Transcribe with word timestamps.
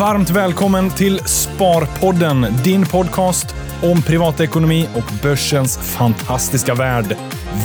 Varmt 0.00 0.30
välkommen 0.30 0.90
till 0.90 1.18
Sparpodden, 1.18 2.46
din 2.64 2.86
podcast 2.86 3.54
om 3.82 4.02
privatekonomi 4.02 4.88
och 4.94 5.12
börsens 5.22 5.78
fantastiska 5.78 6.74
värld. 6.74 7.16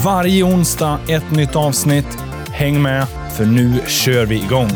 Varje 0.04 0.44
onsdag 0.44 1.00
ett 1.08 1.32
nytt 1.32 1.56
avsnitt. 1.56 2.18
Häng 2.50 2.82
med, 2.82 3.08
för 3.38 3.46
nu 3.46 3.82
kör 3.88 4.26
vi 4.26 4.36
igång. 4.36 4.70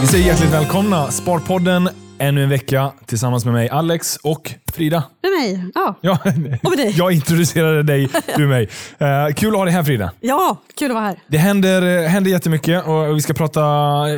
Vi 0.00 0.06
säger 0.06 0.26
hjärtligt 0.26 0.52
välkomna. 0.52 1.10
Sparpodden 1.10 1.88
ännu 2.18 2.42
en 2.42 2.48
vecka 2.48 2.92
tillsammans 3.06 3.44
med 3.44 3.54
mig 3.54 3.68
Alex 3.68 4.16
och 4.16 4.54
Frida. 4.72 5.04
Med 5.22 5.32
mig? 5.32 5.70
Ja. 5.74 5.94
Ja, 6.00 6.18
Och 6.62 6.70
med 6.70 6.78
dig. 6.78 6.90
jag 6.96 7.12
introducerade 7.12 7.82
dig, 7.82 8.08
du 8.36 8.46
mig. 8.46 8.68
Uh, 9.02 9.34
kul 9.34 9.48
att 9.48 9.56
ha 9.56 9.64
dig 9.64 9.74
här 9.74 9.82
Frida. 9.82 10.12
Ja, 10.20 10.56
kul 10.78 10.90
att 10.90 10.94
vara 10.94 11.04
här. 11.04 11.16
Det 11.26 11.38
händer, 11.38 12.08
händer 12.08 12.30
jättemycket 12.30 12.86
och 12.86 13.16
vi 13.16 13.20
ska 13.20 13.34
prata 13.34 13.60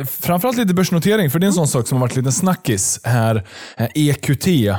framförallt 0.05 0.57
lite 0.57 0.73
börsnotering, 0.73 1.31
för 1.31 1.39
det 1.39 1.45
är 1.45 1.47
en 1.47 1.53
sån 1.53 1.67
sak 1.67 1.87
som 1.87 1.97
har 1.97 2.07
varit 2.07 2.15
lite 2.15 2.31
snackis 2.31 2.99
här. 3.03 3.43
Eh, 3.77 3.87
EQT, 3.95 4.47
eh, 4.47 4.75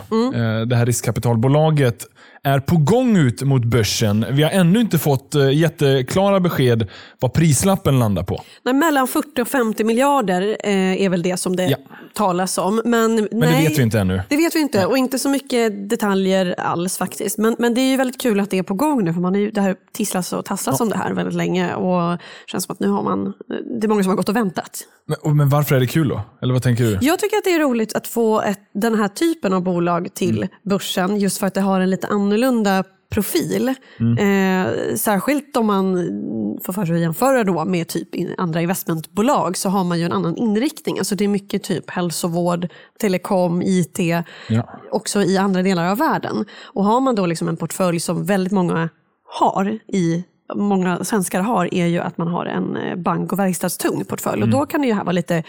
det 0.66 0.76
här 0.76 0.86
riskkapitalbolaget, 0.86 2.06
är 2.48 2.60
på 2.60 2.76
gång 2.76 3.16
ut 3.16 3.42
mot 3.42 3.64
börsen. 3.64 4.26
Vi 4.30 4.42
har 4.42 4.50
ännu 4.50 4.80
inte 4.80 4.98
fått 4.98 5.34
eh, 5.34 5.50
jätteklara 5.50 6.40
besked 6.40 6.86
vad 7.20 7.32
prislappen 7.32 7.98
landar 7.98 8.22
på. 8.22 8.42
Nej, 8.62 8.74
mellan 8.74 9.08
40 9.08 9.42
och 9.42 9.48
50 9.48 9.84
miljarder 9.84 10.56
eh, 10.64 11.02
är 11.02 11.08
väl 11.08 11.22
det 11.22 11.36
som 11.36 11.56
det 11.56 11.64
Ja. 11.68 11.76
talas 12.14 12.58
om. 12.58 12.82
Men, 12.84 13.14
Men 13.14 13.28
nej, 13.32 13.62
det 13.62 13.68
vet 13.68 13.78
vi 13.78 13.82
inte 13.82 14.00
ännu. 14.00 14.22
Det 14.28 14.36
vet 14.36 14.54
vi 14.56 14.60
inte 14.60 14.86
och 14.86 14.98
inte 14.98 15.18
så 15.18 15.28
mycket 15.28 15.90
detaljer 15.90 16.54
alls 16.60 16.98
faktiskt. 16.98 17.38
Men, 17.38 17.56
men 17.58 17.74
det 17.74 17.80
är 17.80 17.90
ju 17.90 17.96
väldigt 17.96 18.20
kul 18.20 18.40
att 18.40 18.50
det 18.50 18.58
är 18.58 18.62
på 18.62 18.74
gång 18.74 19.04
nu 19.04 19.12
för 19.14 19.20
man 19.20 19.34
är 19.34 19.40
ju, 19.40 19.50
det 19.50 19.60
här 19.60 19.76
tisslas 19.92 20.32
och 20.32 20.44
tasslas 20.44 20.80
om 20.80 20.88
det 20.88 20.96
här 20.96 21.12
väldigt 21.12 21.34
länge 21.34 21.74
och 21.74 22.10
det 22.10 22.18
känns 22.46 22.64
som 22.64 22.72
att 22.72 22.80
nu 22.80 22.88
har 22.88 23.02
man, 23.02 23.32
det 23.80 23.86
är 23.86 23.88
många 23.88 24.02
som 24.02 24.10
har 24.10 24.16
gått 24.16 24.28
och 24.28 24.36
väntat. 24.36 24.78
Men, 25.24 25.36
men 25.36 25.48
varför 25.48 25.76
är 25.76 25.80
det 25.80 25.86
kul 25.86 26.08
då? 26.08 26.20
Eller 26.42 26.52
vad 26.54 26.62
tänker 26.62 26.84
du? 26.84 26.98
Jag 27.00 27.18
tycker 27.18 27.36
att 27.36 27.44
det 27.44 27.54
är 27.54 27.58
roligt 27.60 27.94
att 27.94 28.06
få 28.06 28.40
ett, 28.42 28.60
den 28.74 28.94
här 28.94 29.08
typen 29.08 29.52
av 29.52 29.62
bolag 29.62 30.08
till 30.14 30.36
Mm. 30.38 30.48
börsen 30.62 31.16
just 31.18 31.38
för 31.38 31.46
att 31.46 31.54
det 31.54 31.60
har 31.60 31.80
en 31.80 31.90
lite 31.90 32.06
annorlunda 32.06 32.37
profil. 33.10 33.74
Mm. 34.00 34.18
Eh, 34.18 34.94
särskilt 34.94 35.56
om 35.56 35.66
man 35.66 35.94
får 36.64 36.72
för 36.72 36.86
sig 36.86 36.94
att 36.94 37.00
jämföra 37.00 37.44
då 37.44 37.64
med 37.64 37.88
typ 37.88 38.08
andra 38.38 38.60
investmentbolag 38.60 39.56
så 39.56 39.68
har 39.68 39.84
man 39.84 39.98
ju 39.98 40.04
en 40.04 40.12
annan 40.12 40.36
inriktning. 40.36 40.98
Alltså 40.98 41.14
det 41.14 41.24
är 41.24 41.28
mycket 41.28 41.62
typ 41.62 41.90
hälsovård, 41.90 42.68
telekom, 43.00 43.62
IT, 43.62 43.98
Ja. 44.48 44.68
också 44.90 45.22
i 45.22 45.38
andra 45.38 45.62
delar 45.62 45.90
av 45.90 45.98
världen. 45.98 46.44
Och 46.64 46.84
har 46.84 47.00
man 47.00 47.14
då 47.14 47.26
liksom 47.26 47.48
en 47.48 47.56
portfölj 47.56 48.00
som 48.00 48.24
väldigt 48.24 48.52
många 48.52 48.88
har 49.40 49.78
i 49.88 50.24
många 50.54 51.04
svenskar 51.04 51.40
har 51.40 51.74
är 51.74 51.86
ju 51.86 51.98
att 51.98 52.18
man 52.18 52.28
har 52.28 52.46
en 52.46 52.76
eh, 52.76 52.96
bank 52.96 53.32
och 53.32 53.38
verkstadstung 53.38 54.04
portfölj. 54.04 54.42
Och 54.42 54.48
då 54.48 54.66
kan 54.66 54.80
det 54.80 54.86
ju 54.86 54.94
här 54.94 55.04
vara 55.04 55.12
lite 55.12 55.42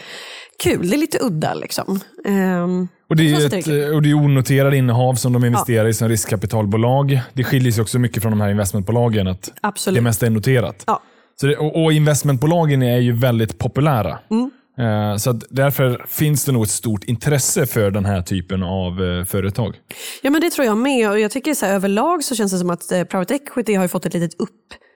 kul, 0.62 0.88
det 0.90 0.96
är 0.96 0.98
lite 0.98 1.18
udda 1.20 1.54
liksom. 1.54 2.00
Ehm, 2.24 2.88
Och 3.08 3.16
det, 3.16 3.30
är 3.32 3.46
ett, 3.58 3.64
kul. 3.64 3.94
och 3.94 4.02
det 4.02 4.10
är 4.10 4.14
onoterade 4.14 4.76
innehav 4.76 5.14
som 5.14 5.32
de 5.32 5.44
investerar 5.44 5.88
i 5.88 5.94
som 5.94 6.08
riskkapitalbolag. 6.08 7.20
Det 7.32 7.44
skiljer 7.44 7.72
sig 7.72 7.82
också 7.82 7.98
mycket 7.98 8.22
från 8.22 8.32
de 8.32 8.40
här 8.40 8.50
investmentbolagen 8.50 9.26
att 9.28 9.52
Absolut. 9.60 9.98
det 9.98 10.02
mesta 10.02 10.26
är 10.26 10.30
noterat. 10.30 10.84
Ja. 10.86 11.00
Så 11.40 11.46
det, 11.46 11.56
och, 11.56 11.84
och 11.84 11.92
investmentbolagen 11.92 12.82
är 12.82 12.98
ju 12.98 13.12
väldigt 13.12 13.58
populära. 13.58 14.18
Mm. 14.30 14.50
Eh, 14.78 15.16
Så 15.16 15.32
därför 15.50 16.04
finns 16.08 16.44
det 16.44 16.52
nog 16.52 16.62
ett 16.62 16.70
stort 16.70 17.04
intresse 17.04 17.66
för 17.66 17.90
den 17.90 18.04
här 18.04 18.22
typen 18.22 18.62
av 18.62 19.04
eh, 19.04 19.24
företag. 19.24 19.76
Ja 20.22 20.30
men 20.30 20.40
det 20.40 20.50
tror 20.50 20.66
jag 20.66 20.76
med 20.78 21.10
och 21.10 21.20
jag 21.20 21.30
tycker 21.30 21.54
så 21.54 21.66
här, 21.66 21.74
överlag 21.74 22.24
så 22.24 22.34
känns 22.34 22.52
det 22.52 22.58
som 22.58 22.70
att 22.70 22.92
eh, 22.92 23.04
private 23.04 23.34
equity 23.34 23.74
har 23.74 23.88
fått 23.88 24.06
ett 24.06 24.14
litet 24.14 24.34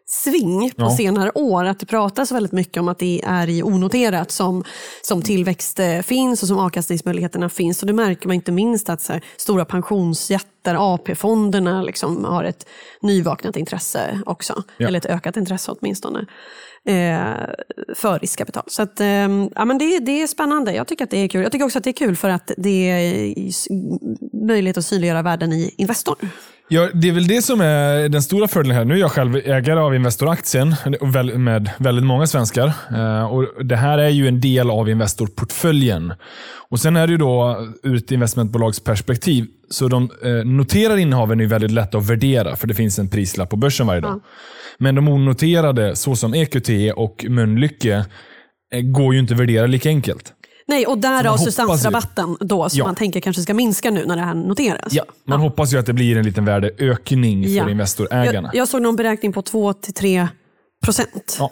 uppsving 0.05 0.71
på 0.77 0.83
Ja. 0.83 0.97
senare 0.97 1.31
år. 1.35 1.65
Att 1.65 1.79
det 1.81 1.87
pratas 1.87 2.33
väldigt 2.33 2.53
mycket 2.53 2.81
om 2.81 2.89
att 2.89 2.99
det 2.99 3.23
är 3.27 3.49
i 3.49 3.63
onoterat 3.63 4.31
som, 4.31 4.65
som 5.03 5.23
tillväxt 5.23 5.79
eh, 5.79 6.01
finns 6.01 6.43
och 6.43 6.49
som 6.49 6.59
avkastningsmöjligheterna 6.59 7.49
finns. 7.49 7.81
Och 7.83 7.87
det 7.87 7.93
märker 7.93 8.27
man 8.29 8.35
inte 8.35 8.53
minst 8.53 8.89
att 8.89 9.09
här, 9.09 9.25
stora 9.37 9.65
pensionsjättar, 9.65 10.95
AP-fonderna 10.95 11.83
liksom 11.83 12.25
har 12.25 12.45
ett 12.45 12.67
nyvaknat 13.03 13.57
intresse 13.57 14.21
också. 14.27 14.63
Ja. 14.77 14.87
Eller 14.89 14.99
ett 14.99 15.07
ökat 15.07 15.37
intresse 15.37 15.73
åtminstone. 15.73 16.27
Eh, 16.87 17.49
för 17.95 18.19
riskkapital. 18.19 18.65
Så 18.67 18.83
att, 18.83 19.01
eh, 19.01 19.07
ja, 19.55 19.65
men 19.65 19.79
det, 19.79 19.99
det 19.99 20.23
är 20.23 20.27
spännande. 20.27 20.75
Jag 20.75 20.87
tycker 20.87 21.05
att 21.05 21.11
det 21.11 21.19
är 21.19 21.29
kul. 21.29 21.43
Jag 21.43 21.53
tycker 21.53 21.65
också 21.65 21.79
att 21.79 21.85
det 21.85 21.91
är 21.91 21.93
kul 21.93 22.17
för 22.17 22.29
att 22.29 22.51
det 22.57 22.91
är 22.91 23.35
möjlighet 24.47 24.79
att 24.79 24.85
synliggöra 24.85 25.23
värden 25.23 25.53
i 25.53 25.75
Investor. 25.79 26.17
Ja, 26.69 26.89
det 26.95 27.09
är 27.09 27.13
väl 27.13 27.27
det 27.27 27.43
som 27.43 27.61
är 27.61 28.09
den 28.09 28.23
stora 28.23 28.49
fördelen 28.49 28.77
här. 28.77 28.85
Nu 28.85 28.95
är 28.95 28.99
jag 28.99 29.11
själv 29.11 29.37
ägare 29.37 29.81
av 29.81 29.95
Investor-aktien 29.95 30.75
med 31.37 31.71
väldigt 31.79 32.05
många 32.05 32.27
svenskar. 32.27 32.73
Eh, 32.95 33.25
Och 33.25 33.65
det 33.65 33.77
här 33.77 33.99
är 33.99 34.09
ju 34.09 34.29
en 34.29 34.41
del 34.41 34.71
av 34.71 34.89
Investor-portföljen. 34.89 36.13
Och 36.71 36.81
Sen 36.81 36.97
är 36.97 37.07
det 37.07 37.11
ju 37.11 37.17
då 37.19 37.67
ur 37.83 37.97
ett 37.97 38.11
investmentbolags 38.11 38.81
perspektiv, 38.81 39.47
så 39.71 39.89
de 39.89 40.11
eh, 40.25 40.31
noterade 40.31 41.01
innehaven 41.01 41.41
är 41.41 41.47
väldigt 41.47 41.71
lätta 41.71 41.99
att 41.99 42.07
värdera, 42.11 42.57
för 42.57 42.67
det 42.67 42.75
finns 42.75 42.99
en 42.99 43.09
prislapp 43.09 43.51
på 43.51 43.57
börsen 43.57 43.87
varje 43.87 44.01
dag. 44.01 44.21
Men 44.79 44.95
de 44.95 45.09
onoterade, 45.09 45.97
såsom 45.97 46.35
EQT 46.35 46.69
och 46.97 47.25
Mölnlycke, 47.29 48.05
eh, 48.75 48.81
går 48.81 49.15
ju 49.15 49.21
inte 49.21 49.35
att 49.35 49.41
värdera 49.41 49.67
lika 49.67 49.89
enkelt. 49.89 50.33
Nej, 50.69 50.87
och 50.87 50.99
därav 50.99 51.39
ju- 51.39 51.45
substansrabatten 51.45 52.37
då 52.41 52.69
som 52.69 52.79
Ja. 52.79 52.85
man 52.85 52.95
tänker 52.95 53.21
kanske 53.21 53.43
ska 53.43 53.55
minska 53.55 53.91
nu 53.91 54.07
när 54.07 54.17
det 54.17 54.23
här 54.23 54.35
noteras. 54.35 54.93
Ja, 54.93 55.05
man 55.29 55.41
hoppas 55.41 55.73
ju 55.73 55.79
att 55.79 55.87
det 55.87 55.93
blir 55.93 56.17
en 56.17 56.25
liten 56.25 56.45
värdeökning 56.45 57.45
för 57.45 57.51
Ja. 57.51 57.71
Investorägarna. 57.71 58.51
Jag, 58.53 58.61
jag 58.61 58.69
såg 58.69 58.83
någon 58.83 58.97
beräkning 58.97 59.33
på 59.33 59.43
2-3 59.43 60.29
procent. 60.85 61.37
Ja. 61.39 61.51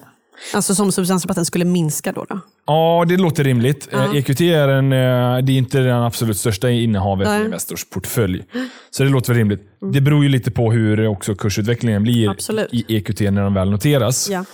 Alltså 0.55 0.75
som 0.75 0.93
substansrabatten 0.93 1.45
skulle 1.45 1.65
minska 1.65 2.13
då. 2.13 2.25
då. 2.29 2.41
Ja, 2.67 3.05
det 3.09 3.17
låter 3.17 3.45
rimligt. 3.45 3.89
Eh, 3.93 4.17
EQT 4.17 4.41
är, 4.41 4.69
en, 4.69 4.93
eh, 4.93 5.45
det 5.45 5.53
är 5.53 5.57
inte 5.59 5.79
det 5.79 5.97
absolut 6.07 6.37
största 6.37 6.71
innehavet 6.71 7.29
Nej. 7.29 7.43
i 7.43 7.45
Investors 7.45 7.85
portfölj. 7.85 8.45
Så 8.91 9.03
det 9.03 9.09
låter 9.11 9.35
rimligt. 9.35 9.61
Det 9.93 10.01
beror 10.01 10.23
ju 10.23 10.29
lite 10.29 10.51
på 10.51 10.73
hur 10.73 11.07
också 11.09 11.35
kursutvecklingen 11.35 12.03
blir 12.03 12.31
Absolut. 12.31 12.69
i 12.73 12.85
EQT 12.97 13.21
när 13.21 13.43
de 13.43 13.55
väl 13.55 13.71
noteras. 13.71 14.29
Ja. 14.31 14.45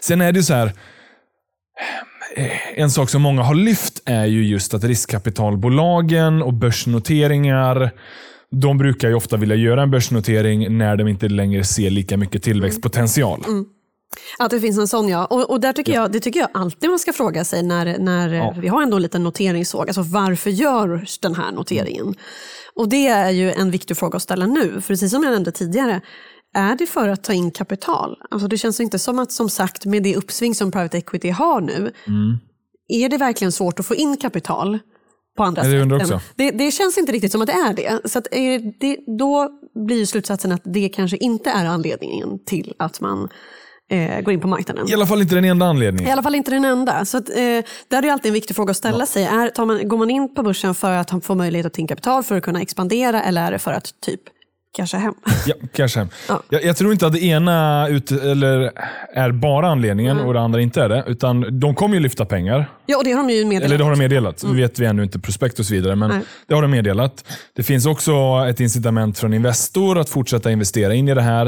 Sen 0.00 0.20
är 0.20 0.32
det 0.32 0.42
så 0.42 0.54
här. 0.54 0.72
Eh, 2.36 2.80
En 2.80 2.90
sak 2.90 3.10
som 3.10 3.22
många 3.22 3.42
har 3.42 3.54
lyft 3.54 4.02
är 4.04 4.24
ju 4.26 4.44
just 4.46 4.74
att 4.74 4.84
riskkapitalbolagen 4.84 6.42
och 6.42 6.52
börsnoteringar 6.54 7.90
de 8.50 8.78
brukar 8.78 9.08
ju 9.08 9.14
ofta 9.14 9.36
vilja 9.36 9.56
göra 9.56 9.82
en 9.82 9.90
börsnotering 9.90 10.78
när 10.78 10.96
de 10.96 11.08
inte 11.08 11.28
längre 11.28 11.64
ser 11.64 11.90
lika 11.90 12.16
mycket 12.16 12.42
tillväxtpotential. 12.42 13.44
Att 14.38 14.50
det 14.50 14.60
finns 14.60 14.78
en 14.78 14.88
sån 14.88 15.08
ja. 15.08 15.24
Och, 15.26 15.50
och 15.50 15.60
där 15.60 15.72
tycker 15.72 15.92
jag, 15.92 16.12
det 16.12 16.20
tycker 16.20 16.40
jag 16.40 16.48
alltid 16.54 16.90
man 16.90 16.98
ska 16.98 17.12
fråga 17.12 17.44
sig 17.44 17.62
när, 17.62 17.98
när 17.98 18.34
Ja. 18.34 18.54
vi 18.60 18.68
har 18.68 18.82
ändå 18.82 18.96
en 18.96 19.02
liten 19.02 19.24
noteringssåg. 19.24 19.88
Alltså 19.88 20.02
varför 20.02 20.50
görs 20.50 21.18
den 21.18 21.34
här 21.34 21.52
noteringen? 21.52 22.14
Och 22.74 22.88
det 22.88 23.06
är 23.06 23.30
ju 23.30 23.52
en 23.52 23.70
viktig 23.70 23.96
fråga 23.96 24.16
att 24.16 24.22
ställa 24.22 24.46
nu. 24.46 24.70
För 24.80 24.80
precis 24.88 25.10
som 25.10 25.22
jag 25.22 25.32
nämnde 25.32 25.52
tidigare, 25.52 26.00
är 26.56 26.76
det 26.76 26.86
för 26.86 27.08
att 27.08 27.24
ta 27.24 27.32
in 27.32 27.50
kapital? 27.50 28.16
Alltså 28.30 28.48
det 28.48 28.58
känns 28.58 28.80
inte 28.80 28.98
som 28.98 29.18
att, 29.18 29.32
som 29.32 29.48
sagt, 29.50 29.84
med 29.84 30.02
det 30.02 30.16
uppsving 30.16 30.54
som 30.54 30.70
private 30.70 30.98
equity 30.98 31.30
har 31.30 31.60
nu, 31.60 31.92
är 32.88 33.08
det 33.08 33.16
verkligen 33.16 33.52
svårt 33.52 33.80
att 33.80 33.86
få 33.86 33.94
in 33.94 34.16
kapital 34.16 34.78
på 35.36 35.44
andra 35.44 35.66
Ja, 35.66 36.06
sätt? 36.06 36.22
Det, 36.36 36.50
det 36.50 36.70
känns 36.70 36.98
inte 36.98 37.12
riktigt 37.12 37.32
som 37.32 37.40
att 37.40 37.46
det 37.46 37.52
är 37.52 37.74
det. 37.74 38.08
Så 38.10 38.18
är 38.30 38.80
det, 38.80 39.18
då 39.18 39.48
blir 39.86 40.06
slutsatsen 40.06 40.52
att 40.52 40.62
det 40.64 40.88
kanske 40.88 41.16
inte 41.16 41.50
är 41.50 41.66
anledningen 41.66 42.44
till 42.44 42.74
att 42.78 43.00
man 43.00 43.28
eh, 43.90 44.20
går 44.20 44.34
in 44.34 44.40
på 44.40 44.48
marknaden. 44.48 44.88
I 44.88 44.94
alla 44.94 45.06
fall 45.06 45.22
inte 45.22 45.34
den 45.34 45.44
enda 45.44 45.66
anledningen. 45.66 46.08
I 46.08 46.12
alla 46.12 46.22
fall 46.22 46.34
inte 46.34 46.50
den 46.50 46.64
enda. 46.64 47.04
Så 47.04 47.18
att, 47.18 47.28
eh, 47.28 47.34
där 47.36 47.64
är 47.90 48.02
det 48.02 48.10
alltid 48.10 48.28
en 48.28 48.34
viktig 48.34 48.56
fråga 48.56 48.70
att 48.70 48.76
ställa 48.76 49.06
sig. 49.06 49.24
Är, 49.24 49.48
tar 49.48 49.66
man, 49.66 49.88
går 49.88 49.96
man 49.98 50.10
in 50.10 50.34
på 50.34 50.42
börsen 50.42 50.74
för 50.74 50.92
att 50.92 51.24
få 51.24 51.34
möjlighet 51.34 51.66
att 51.66 51.74
ta 51.74 51.80
in 51.80 51.86
kapital 51.86 52.22
för 52.22 52.36
att 52.36 52.42
kunna 52.42 52.62
expandera 52.62 53.22
eller 53.22 53.46
är 53.46 53.50
det 53.50 53.58
för 53.58 53.72
att 53.72 54.00
typ 54.00 54.20
casha 54.76 54.98
hem? 54.98 55.14
Ja, 55.46 55.54
kanske. 55.72 56.06
Ja. 56.28 56.42
Jag, 56.48 56.64
jag 56.64 56.76
tror 56.76 56.92
inte 56.92 57.06
att 57.06 57.12
det 57.12 57.24
ena 57.24 57.88
ut, 57.88 58.10
eller 58.10 58.72
är 59.14 59.32
bara 59.32 59.68
anledningen 59.68 60.16
Mm. 60.16 60.28
och 60.28 60.34
det 60.34 60.40
andra 60.40 60.60
inte 60.60 60.82
är 60.82 60.88
det. 60.88 61.04
Utan 61.06 61.60
de 61.60 61.74
kommer 61.74 61.94
ju 61.94 62.00
lyfta 62.00 62.24
pengar. 62.24 62.70
Ja, 62.86 62.96
och 62.98 63.04
det 63.04 63.12
har 63.12 63.22
de 63.22 63.30
ju 63.34 63.44
meddelat. 63.44 63.64
Eller 63.66 63.78
det 63.78 63.84
har 63.84 63.90
de 63.90 63.98
meddelat. 63.98 64.44
Nu 64.44 64.56
vet 64.56 64.78
vi 64.78 64.86
ännu 64.86 65.02
inte 65.02 65.18
prospekt 65.18 65.58
och 65.58 65.66
så 65.66 65.74
vidare, 65.74 65.94
men 65.96 66.10
Mm. 66.10 66.18
Nej. 66.18 66.26
det 66.48 66.54
har 66.54 66.62
de 66.62 66.70
meddelat. 66.70 67.24
Det 67.56 67.62
finns 67.62 67.86
också 67.86 68.12
ett 68.48 68.60
incitament 68.60 69.18
från 69.18 69.34
Investor 69.34 69.98
att 69.98 70.08
fortsätta 70.08 70.50
investera 70.50 70.94
in 70.94 71.08
i 71.08 71.14
det 71.14 71.22
här. 71.22 71.46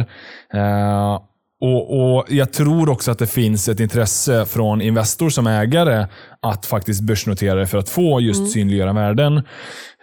Eh, 0.54 1.20
och, 1.60 2.16
och 2.16 2.24
Jag 2.28 2.52
tror 2.52 2.88
också 2.88 3.10
att 3.10 3.18
det 3.18 3.26
finns 3.26 3.68
ett 3.68 3.80
intresse 3.80 4.46
från 4.46 4.80
Investor 4.80 5.30
som 5.30 5.46
ägare 5.46 6.06
att 6.42 6.66
faktiskt 6.66 7.00
börsnotera 7.00 7.54
det 7.54 7.66
för 7.66 7.78
att 7.78 7.88
få 7.88 8.20
just 8.20 8.38
Mm. 8.38 8.50
synliggöra 8.50 8.92
värden. 8.92 9.42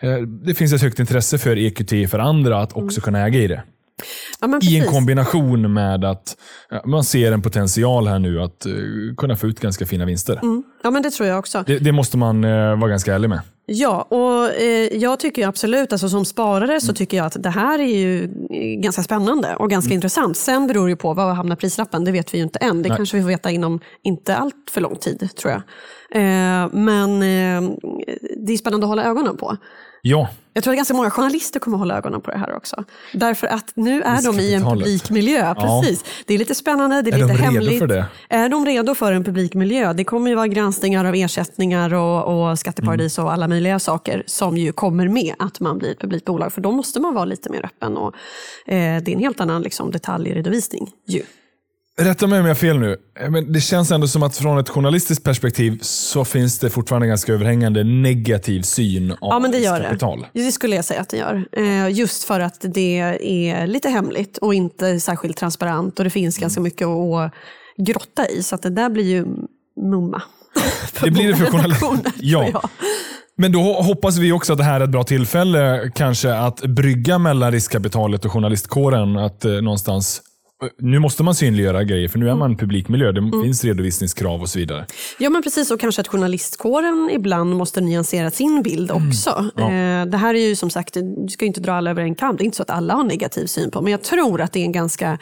Eh, 0.05 0.17
Det 0.21 0.53
finns 0.53 0.73
ett 0.73 0.81
högt 0.81 0.99
intresse 0.99 1.37
för 1.37 1.57
EQT 1.57 2.09
för 2.11 2.19
andra 2.19 2.61
att 2.61 2.73
också 2.73 3.01
kunna 3.01 3.25
äga 3.27 3.39
i 3.39 3.47
det. 3.47 3.63
ja, 4.41 4.59
I 4.61 4.79
en 4.79 4.87
kombination 4.87 5.73
med 5.73 6.05
att 6.05 6.37
man 6.85 7.03
ser 7.03 7.31
en 7.31 7.41
potential 7.41 8.07
här 8.07 8.19
nu 8.19 8.41
att 8.41 8.65
eh, 8.65 8.71
kunna 9.17 9.35
få 9.35 9.47
ut 9.47 9.59
ganska 9.59 9.85
fina 9.85 10.05
vinster. 10.05 10.39
Ja, 10.83 10.91
men 10.91 11.01
det 11.01 11.11
tror 11.11 11.29
jag 11.29 11.39
också. 11.39 11.63
Det, 11.67 11.79
det 11.79 11.91
måste 11.91 12.17
man 12.17 12.43
eh, 12.43 12.79
vara 12.79 12.89
ganska 12.89 13.13
ärlig 13.15 13.29
med. 13.29 13.41
Ja, 13.67 14.01
och 14.01 14.61
eh, 14.61 14.97
jag 14.97 15.19
tycker 15.19 15.47
absolut, 15.47 15.91
alltså 15.91 16.09
som 16.09 16.25
sparare 16.25 16.81
så 16.81 16.93
tycker 16.93 17.17
jag 17.17 17.25
att 17.25 17.43
det 17.43 17.49
här 17.49 17.79
är 17.79 17.97
ju 17.97 18.27
ganska 18.81 19.03
spännande 19.03 19.55
och 19.55 19.69
ganska 19.69 19.93
intressant. 19.93 20.37
Sen 20.37 20.67
beror 20.67 20.89
det 20.89 20.95
på, 20.95 21.13
vad 21.13 21.35
hamnar 21.35 21.55
prislappen? 21.55 22.05
Det 22.05 22.11
vet 22.11 22.33
vi 22.33 22.37
ju 22.37 22.43
inte 22.43 22.59
än. 22.59 22.83
Det 22.83 22.89
Nej. 22.89 22.97
kanske 22.97 23.17
vi 23.17 23.23
får 23.23 23.29
veta 23.29 23.51
inom 23.51 23.79
inte 24.03 24.35
allt 24.35 24.55
för 24.71 24.81
lång 24.81 24.95
tid, 24.95 25.29
tror 25.41 25.51
jag. 25.51 25.61
Eh, 26.11 26.69
men 26.71 27.11
eh, 27.21 27.69
det 28.37 28.53
är 28.53 28.57
spännande 28.57 28.85
att 28.85 28.89
hålla 28.89 29.03
ögonen 29.03 29.37
på. 29.37 29.57
Ja, 30.07 30.29
Jag 30.53 30.63
tror 30.63 30.73
att 30.73 30.77
ganska 30.77 30.93
många 30.93 31.09
journalister 31.09 31.59
kommer 31.59 31.77
att 31.77 31.79
hålla 31.79 31.97
ögonen 31.97 32.21
på 32.21 32.31
det 32.31 32.37
här 32.37 32.55
också. 32.55 32.83
Därför 33.13 33.47
att 33.47 33.71
nu 33.75 34.01
är 34.01 34.25
de 34.25 34.39
i 34.39 34.53
en 34.53 34.59
Riskkapitalet. 34.59 34.79
publik 34.79 35.09
miljö. 35.09 35.55
Precis. 35.55 36.03
Det 36.25 36.33
är 36.33 36.37
lite 36.37 36.55
spännande, 36.55 37.01
det 37.01 37.11
är, 37.11 37.15
Är 37.15 37.19
de 37.19 37.27
lite 37.27 37.43
redo 37.43 37.95
hemligt. 37.95 38.05
Är 38.29 38.49
de 38.49 38.65
redo 38.65 38.95
för 38.95 39.11
en 39.11 39.23
publik 39.23 39.53
miljö? 39.53 39.93
Det 39.93 40.03
kommer 40.03 40.29
ju 40.29 40.35
vara 40.35 40.47
granskningar 40.47 41.05
av 41.05 41.15
ersättningar 41.15 41.93
och, 41.93 42.49
och 42.49 42.59
skatteparadis 42.59 43.19
och 43.19 43.33
alla 43.33 43.47
möjliga 43.47 43.79
saker 43.79 44.23
som 44.25 44.57
ju 44.57 44.71
kommer 44.71 45.07
med 45.07 45.35
att 45.39 45.59
man 45.59 45.77
blir 45.77 45.91
ett 45.91 45.99
publikt 45.99 46.25
bolag. 46.25 46.53
För 46.53 46.61
då 46.61 46.71
måste 46.71 46.99
man 46.99 47.13
vara 47.13 47.25
lite 47.25 47.49
mer 47.49 47.65
öppen 47.65 47.97
och 47.97 48.15
eh, 48.67 49.01
det 49.03 49.11
är 49.11 49.13
en 49.13 49.19
helt 49.19 49.39
annan 49.39 49.61
liksom, 49.61 49.91
detaljredovisning. 49.91 50.91
Ju. 51.07 51.23
Rätta 52.01 52.27
mig 52.27 52.39
om 52.39 52.45
jag 52.45 52.49
har 52.49 52.55
fel 52.59 52.79
nu, 52.79 52.97
Eh, 53.19 53.29
men 53.29 53.51
det 53.53 53.61
känns 53.61 53.91
ändå 53.91 54.07
som 54.07 54.23
att 54.23 54.37
från 54.37 54.57
ett 54.57 54.69
journalistiskt 54.69 55.23
perspektiv 55.23 55.79
så 55.81 56.25
finns 56.25 56.59
det 56.59 56.69
fortfarande 56.69 57.07
ganska 57.07 57.33
överhängande 57.33 57.83
negativ 57.83 58.61
syn 58.61 59.11
av 59.11 59.17
Ja, 59.21 59.39
men 59.39 59.51
det 59.51 59.57
gör 59.57 59.75
riskkapital. 59.79 60.25
det. 60.33 60.43
Det 60.43 60.51
skulle 60.51 60.75
jag 60.75 60.85
säga 60.85 61.01
att 61.01 61.09
det 61.09 61.17
gör. 61.17 61.47
Eh, 61.51 61.89
just 61.89 62.23
för 62.23 62.39
att 62.39 62.65
det 62.73 62.99
är 63.23 63.67
lite 63.67 63.89
hemligt 63.89 64.37
och 64.37 64.53
inte 64.53 64.99
särskilt 64.99 65.37
transparent 65.37 65.99
och 65.99 66.03
det 66.03 66.09
finns 66.09 66.37
ganska 66.37 66.61
mycket 66.61 66.87
att 66.87 67.31
grotta 67.77 68.27
i. 68.27 68.43
Så 68.43 68.55
att 68.55 68.61
det 68.61 68.69
där 68.69 68.89
blir 68.89 69.03
ju 69.05 69.25
mumma. 69.81 70.21
Det 71.01 71.11
blir 71.11 71.27
det 71.27 71.35
för 71.35 71.45
journalister. 71.51 72.11
Ja. 72.19 72.61
Men 73.37 73.51
då 73.51 73.59
hoppas 73.81 74.17
vi 74.17 74.31
också 74.31 74.53
att 74.53 74.57
det 74.57 74.63
här 74.63 74.79
är 74.79 74.83
ett 74.83 74.89
bra 74.89 75.03
tillfälle 75.03 75.91
kanske 75.95 76.35
att 76.35 76.61
brygga 76.61 77.17
mellan 77.17 77.51
riskkapitalet 77.51 78.25
och 78.25 78.31
journalistkåren. 78.31 79.17
Att 79.17 79.45
eh, 79.45 79.51
någonstans 79.51 80.21
nu 80.77 80.99
måste 80.99 81.23
man 81.23 81.35
synliggöra 81.35 81.83
grejer 81.83 82.07
för 82.07 82.19
nu 82.19 82.29
är 82.29 82.35
man 82.35 82.51
en 82.51 82.57
publikmiljö. 82.57 83.11
Det 83.11 83.19
Mm. 83.19 83.43
finns 83.43 83.63
redovisningskrav 83.63 84.41
och 84.41 84.49
så 84.49 84.59
vidare. 84.59 84.85
Ja 85.19 85.29
men 85.29 85.43
precis 85.43 85.71
och 85.71 85.79
kanske 85.79 86.01
att 86.01 86.07
journalistkåren 86.07 87.09
ibland 87.13 87.55
måste 87.55 87.81
nyansera 87.81 88.31
sin 88.31 88.61
bild 88.61 88.91
också. 88.91 89.29
Eh, 89.57 90.05
det 90.05 90.17
här 90.17 90.33
är 90.35 90.47
ju 90.47 90.55
som 90.55 90.69
sagt, 90.69 90.93
du 90.93 91.27
ska 91.29 91.45
inte 91.45 91.61
dra 91.61 91.73
alla 91.73 91.89
över 91.91 92.01
en 92.03 92.15
kam. 92.15 92.35
Det 92.37 92.43
är 92.43 92.45
inte 92.45 92.57
så 92.57 92.63
att 92.63 92.69
alla 92.69 92.93
har 92.93 93.03
negativ 93.03 93.45
syn 93.45 93.71
på 93.71 93.81
men 93.81 93.91
jag 93.91 94.01
tror 94.03 94.41
att 94.41 94.51
det 94.53 94.59
är 94.59 94.65
en 94.65 94.71
ganska 94.71 95.19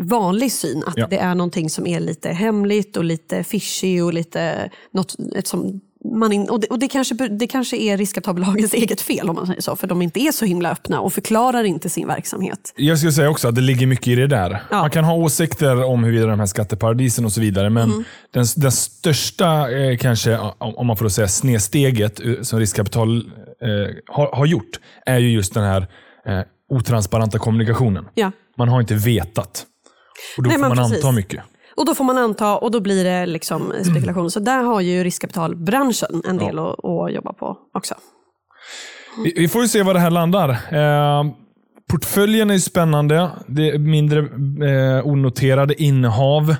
vanlig 0.00 0.52
syn 0.52 0.82
att 0.86 0.96
Ja. 0.96 1.06
det 1.10 1.16
är 1.18 1.34
någonting 1.34 1.70
som 1.70 1.86
är 1.86 2.00
lite 2.00 2.28
hemligt 2.28 2.96
och 2.96 3.04
lite 3.04 3.44
fishy 3.44 4.00
och 4.00 4.12
lite 4.14 4.70
något 4.92 5.14
som 5.44 5.80
man 6.04 6.32
in, 6.32 6.50
och 6.50 6.60
det, 6.60 6.66
och 6.66 6.78
det, 6.78 6.88
kanske, 6.88 7.14
det 7.14 7.46
kanske 7.46 7.76
är 7.76 7.96
riskkapitalbolagens 7.98 8.74
eget 8.82 9.00
fel 9.00 9.28
om 9.28 9.36
man 9.36 9.46
säger 9.46 9.60
så, 9.60 9.76
för 9.76 9.86
de 9.86 10.02
inte 10.02 10.20
är 10.20 10.32
så 10.32 10.44
himla 10.44 10.70
öppna 10.70 11.00
och 11.00 11.12
förklarar 11.12 11.64
inte 11.64 11.88
sin 11.88 12.06
verksamhet. 12.06 12.72
Jag 12.76 12.98
skulle 12.98 13.12
säga 13.12 13.30
också 13.30 13.48
att 13.48 13.54
det 13.54 13.60
ligger 13.60 13.86
mycket 13.86 14.06
i 14.08 14.14
det 14.14 14.26
där. 14.26 14.62
Ja. 14.70 14.80
Man 14.80 14.90
kan 14.90 15.04
ha 15.04 15.14
åsikter 15.14 15.84
om 15.84 16.04
huruvida 16.04 16.26
de 16.26 16.38
här 16.40 16.46
skatteparadisen 16.46 17.24
och 17.24 17.32
så 17.32 17.40
vidare, 17.40 17.70
men 17.70 17.90
Mm. 17.90 18.04
den, 18.32 18.44
den 18.56 18.72
största, 18.72 19.70
eh, 19.70 19.96
kanske, 19.96 20.38
om 20.58 20.86
man 20.86 20.96
får 20.96 21.08
säga 21.08 21.28
snedsteget 21.28 22.20
eh, 22.20 22.32
som 22.42 22.58
riskkapital 22.58 23.16
eh, 23.16 23.94
har, 24.06 24.36
har 24.36 24.46
gjort, 24.46 24.80
är 25.06 25.18
ju 25.18 25.30
just 25.30 25.54
den 25.54 25.64
här 25.64 25.86
eh, 26.26 26.40
otransparenta 26.70 27.38
kommunikationen. 27.38 28.04
Ja. 28.14 28.32
Man 28.58 28.68
har 28.68 28.80
inte 28.80 28.94
vetat. 28.94 29.66
Och 30.36 30.42
då 30.42 30.48
Nej, 30.48 30.58
får 30.58 30.68
man 30.68 30.76
precis. 30.76 30.96
anta 30.96 31.12
mycket. 31.12 31.42
Och 31.76 31.86
då 31.86 31.94
får 31.94 32.04
man 32.04 32.18
anta 32.18 32.56
och 32.56 32.70
då 32.70 32.80
blir 32.80 33.04
det 33.04 33.26
liksom 33.26 33.72
spekulation. 33.84 34.30
Så 34.30 34.40
där 34.40 34.62
har 34.62 34.80
ju 34.80 35.04
riskkapitalbranschen 35.04 36.22
en 36.28 36.38
del 36.38 36.58
att, 36.58 36.84
att 36.84 37.12
jobba 37.12 37.32
på 37.32 37.56
också. 37.74 37.94
Vi, 39.24 39.32
vi 39.36 39.48
får 39.48 39.62
ju 39.62 39.68
se 39.68 39.82
var 39.82 39.94
det 39.94 40.00
här 40.00 40.10
landar. 40.10 40.48
Eh, 40.50 41.24
portföljen 41.90 42.50
är 42.50 42.58
spännande. 42.58 43.30
Det 43.46 43.70
är 43.70 43.78
mindre 43.78 44.18
eh, 44.18 45.06
onoterade 45.06 45.82
innehav. 45.82 46.56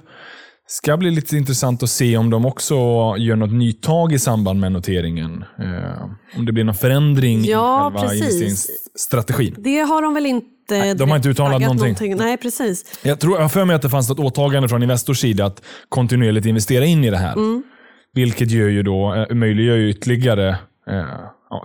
Ska 0.73 0.97
bli 0.97 1.11
lite 1.11 1.37
intressant 1.37 1.83
att 1.83 1.91
se 1.91 2.17
om 2.17 2.31
de 2.31 2.47
också 2.47 2.75
gör 3.19 3.37
något 3.37 3.53
nytag 3.53 4.13
i 4.13 4.19
samband 4.19 4.61
med 4.61 4.73
noteringen. 4.73 5.45
Eh, 5.59 6.39
om 6.39 6.47
det 6.47 6.53
blir 6.53 6.65
någon 6.65 6.75
förändring 6.75 7.45
Ja, 7.45 7.91
i 7.91 7.99
själva 7.99 8.15
investeringsstrategin. 8.15 9.55
Det 9.59 9.81
har 9.81 10.03
de 10.03 10.15
väl 10.15 10.27
inte 10.27 10.49
Nej, 10.71 10.95
de 10.95 11.11
har 11.11 11.17
inte 11.17 11.29
uttalat 11.29 11.51
flaggat 11.51 11.77
någonting. 11.77 12.17
Nej, 12.17 12.37
precis. 12.37 12.99
Jag, 13.03 13.21
tror, 13.21 13.35
jag 13.35 13.43
har 13.43 13.49
för 13.49 13.65
mig 13.65 13.77
att 13.77 13.83
det 13.83 13.91
fanns 13.91 14.11
ett 14.11 14.19
åtagande 14.19 14.69
från 14.69 14.83
Investors 14.83 15.21
sida 15.21 15.45
att 15.45 15.63
kontinuerligt 15.89 16.47
investera 16.47 16.85
in 16.85 17.05
i 17.05 17.11
det 17.11 17.17
här. 17.17 17.33
Mm. 17.33 17.63
Vilket 18.15 18.51
gör 18.51 18.69
ju 18.69 18.83
då, 18.83 19.15
eh, 19.15 19.35
möjliggör 19.35 19.77
ju 19.77 19.91
ytterligare 19.91 20.49
eh, 20.91 21.05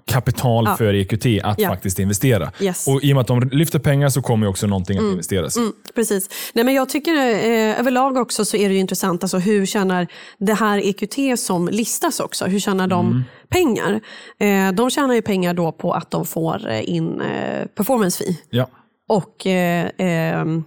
kapital 0.06 0.64
Ja. 0.68 0.78
för 0.78 0.94
EQT 0.94 1.26
att 1.44 1.60
Ja. 1.60 1.70
faktiskt 1.70 2.00
investera. 2.00 2.52
Yes. 2.60 2.88
Och 2.88 3.04
I 3.04 3.12
och 3.14 3.16
med 3.16 3.22
att 3.22 3.28
de 3.28 3.40
lyfter 3.52 3.80
pengar 3.80 4.10
så 4.10 4.22
kommer 4.22 4.48
också 4.48 4.68
någonting 4.68 4.98
att 4.98 5.04
investeras. 5.04 5.58
Mm, 5.58 5.74
precis. 5.96 6.30
Nej, 6.54 6.66
men 6.66 6.74
jag 6.74 6.90
tycker 6.90 7.14
eh, 7.14 7.80
överlag 7.80 8.18
också 8.18 8.46
så 8.46 8.58
är 8.58 8.70
det 8.70 8.76
intressant, 8.76 9.24
alltså 9.24 9.38
hur 9.38 9.66
tjänar 9.66 10.08
det 10.38 10.54
här 10.54 10.78
EQT 10.78 11.40
som 11.40 11.68
listas 11.68 12.20
också, 12.20 12.46
hur 12.46 12.60
tjänar 12.60 12.88
de 12.88 13.06
Mm. 13.08 13.24
pengar? 13.50 14.02
Eh, 14.40 14.72
de 14.76 14.90
tjänar 14.90 15.14
ju 15.14 15.22
pengar 15.22 15.54
då 15.54 15.72
på 15.72 15.92
att 15.94 16.12
de 16.12 16.26
får 16.26 16.70
eh, 16.70 16.90
in 16.90 17.22
eh, 17.22 17.66
performance 17.76 18.24
fee 18.24 18.38
Ja. 18.50 18.70
och 19.10 19.48
eh, 19.48 19.90
ehm, 19.98 20.64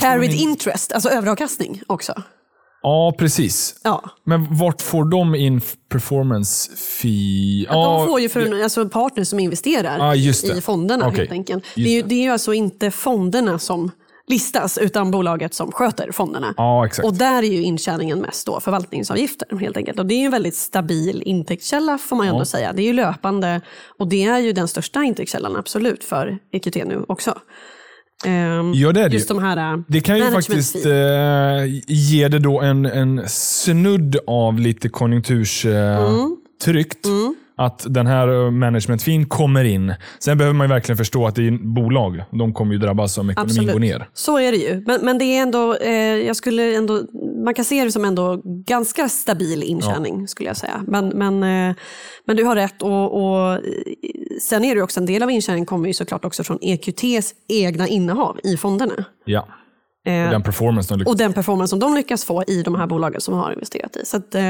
carried 0.00 0.34
interest, 0.34 0.92
alltså 0.92 1.08
överavkastning 1.08 1.82
också. 1.86 2.22
Ja, 2.82 3.14
precis. 3.18 3.74
Ja. 3.84 4.02
Men 4.24 4.56
vart 4.56 4.82
får 4.82 5.04
de 5.04 5.34
in 5.34 5.60
performance 5.88 6.76
fee? 6.76 7.66
De 7.70 8.06
får 8.06 8.20
ju 8.20 8.28
för 8.28 8.62
alltså, 8.62 8.88
partners 8.88 9.28
som 9.28 9.38
investerar 9.38 9.98
Ja, 9.98 10.14
just 10.14 10.46
det. 10.46 10.58
i 10.58 10.60
fonderna 10.60 11.06
Okej. 11.06 11.18
helt 11.18 11.32
enkelt. 11.32 11.64
Det 11.74 11.80
är, 11.80 11.88
ju, 11.88 12.02
det. 12.02 12.08
det 12.08 12.14
är 12.14 12.22
ju 12.22 12.30
alltså 12.30 12.52
inte 12.52 12.90
fonderna 12.90 13.58
som 13.58 13.90
listas 14.26 14.78
utan 14.78 15.10
bolaget 15.10 15.54
som 15.54 15.72
sköter 15.72 16.12
fonderna. 16.12 16.54
Ja. 16.56 16.88
Och 17.02 17.14
där 17.14 17.42
är 17.42 17.46
ju 17.46 17.62
intjäningen 17.62 18.18
mest 18.18 18.46
då 18.46 18.60
förvaltningsavgifter 18.60 19.56
helt 19.56 19.76
enkelt. 19.76 19.98
Och 19.98 20.06
det 20.06 20.14
är 20.14 20.24
en 20.24 20.30
väldigt 20.30 20.56
stabil 20.56 21.22
intäktskälla 21.26 21.98
får 21.98 22.16
man 22.16 22.26
ju 22.26 22.30
ändå 22.30 22.44
säga. 22.44 22.72
Det 22.72 22.82
är 22.82 22.86
ju 22.86 22.92
löpande 22.92 23.60
och 23.98 24.08
det 24.08 24.24
är 24.24 24.38
ju 24.38 24.52
den 24.52 24.68
största 24.68 25.02
intäktskällan 25.02 25.56
absolut 25.56 26.04
för 26.04 26.38
EQT 26.52 26.74
nu 26.74 27.04
också. 27.08 27.38
Ehm, 28.24 28.72
Ja, 28.74 28.92
det 28.92 29.00
är 29.00 29.08
det 29.08 29.14
Just 29.14 29.30
ju. 29.30 29.34
de 29.34 29.42
här 29.42 29.72
äh, 29.74 29.78
Det 29.88 30.00
kan 30.00 30.18
ju 30.18 30.30
faktiskt 30.30 30.86
eh, 30.86 30.92
ge 31.86 32.28
det 32.28 32.38
då 32.38 32.60
en, 32.60 32.86
en 32.86 33.28
snudd 33.28 34.16
av 34.26 34.58
lite 34.58 34.88
konjunkturstryckt. 34.88 37.06
Mm. 37.06 37.34
Att 37.56 37.86
den 37.88 38.06
här 38.06 38.50
managementfin 38.50 39.26
kommer 39.26 39.64
in. 39.64 39.94
Sen 40.18 40.38
behöver 40.38 40.54
man 40.54 40.66
ju 40.66 40.68
verkligen 40.68 40.96
förstå 40.96 41.26
att 41.26 41.34
det 41.34 41.46
är 41.46 41.74
bolag. 41.74 42.24
De 42.30 42.52
kommer 42.52 42.72
ju 42.72 42.78
drabbas 42.78 43.18
om 43.18 43.30
ekonomin 43.30 43.50
Absolut. 43.50 43.72
går 43.72 43.80
ner. 43.80 44.08
Så 44.14 44.38
är 44.38 44.52
det 44.52 44.58
ju. 44.58 44.84
Men, 44.86 45.00
men 45.02 45.18
det 45.18 45.24
är 45.24 45.42
ändå, 45.42 45.76
eh, 45.76 45.92
jag 46.26 46.36
skulle 46.36 46.76
ändå, 46.76 47.02
man 47.44 47.54
kan 47.54 47.64
se 47.64 47.84
det 47.84 47.92
som 47.92 48.04
ändå 48.04 48.40
ganska 48.44 49.08
stabil 49.08 49.62
intjäning 49.62 50.28
skulle 50.28 50.48
jag 50.48 50.56
säga. 50.56 50.84
Men, 50.86 51.08
men, 51.08 51.34
eh, 51.34 51.76
men 52.26 52.36
du 52.36 52.44
har 52.44 52.54
rätt. 52.54 52.82
Och, 52.82 53.22
och, 53.22 53.52
eh, 53.52 53.60
sen 54.40 54.64
är 54.64 54.74
det 54.74 54.82
också 54.82 55.00
en 55.00 55.06
del 55.06 55.22
av 55.22 55.30
intjäningen 55.30 55.66
kommer 55.66 55.88
ju 55.88 55.94
såklart 55.94 56.24
också 56.24 56.44
från 56.44 56.58
EQTs 56.62 57.34
egna 57.48 57.88
innehav 57.88 58.38
i 58.44 58.56
fonderna. 58.56 59.04
Ja. 59.24 59.48
Eh, 60.04 60.24
Och 60.24 60.30
den 60.30 60.42
performance 60.42 60.94
de 60.94 60.98
lyckas. 60.98 61.12
och 61.12 61.18
den 61.18 61.32
performance 61.32 61.70
som 61.70 61.78
de 61.78 61.94
lyckas 61.94 62.24
få 62.24 62.44
i 62.46 62.62
de 62.62 62.74
här 62.74 62.86
bolagen 62.86 63.20
som 63.20 63.34
har 63.34 63.52
investerat 63.52 63.96
i. 63.96 64.04
Så 64.06 64.16
att, 64.16 64.34
eh, 64.34 64.42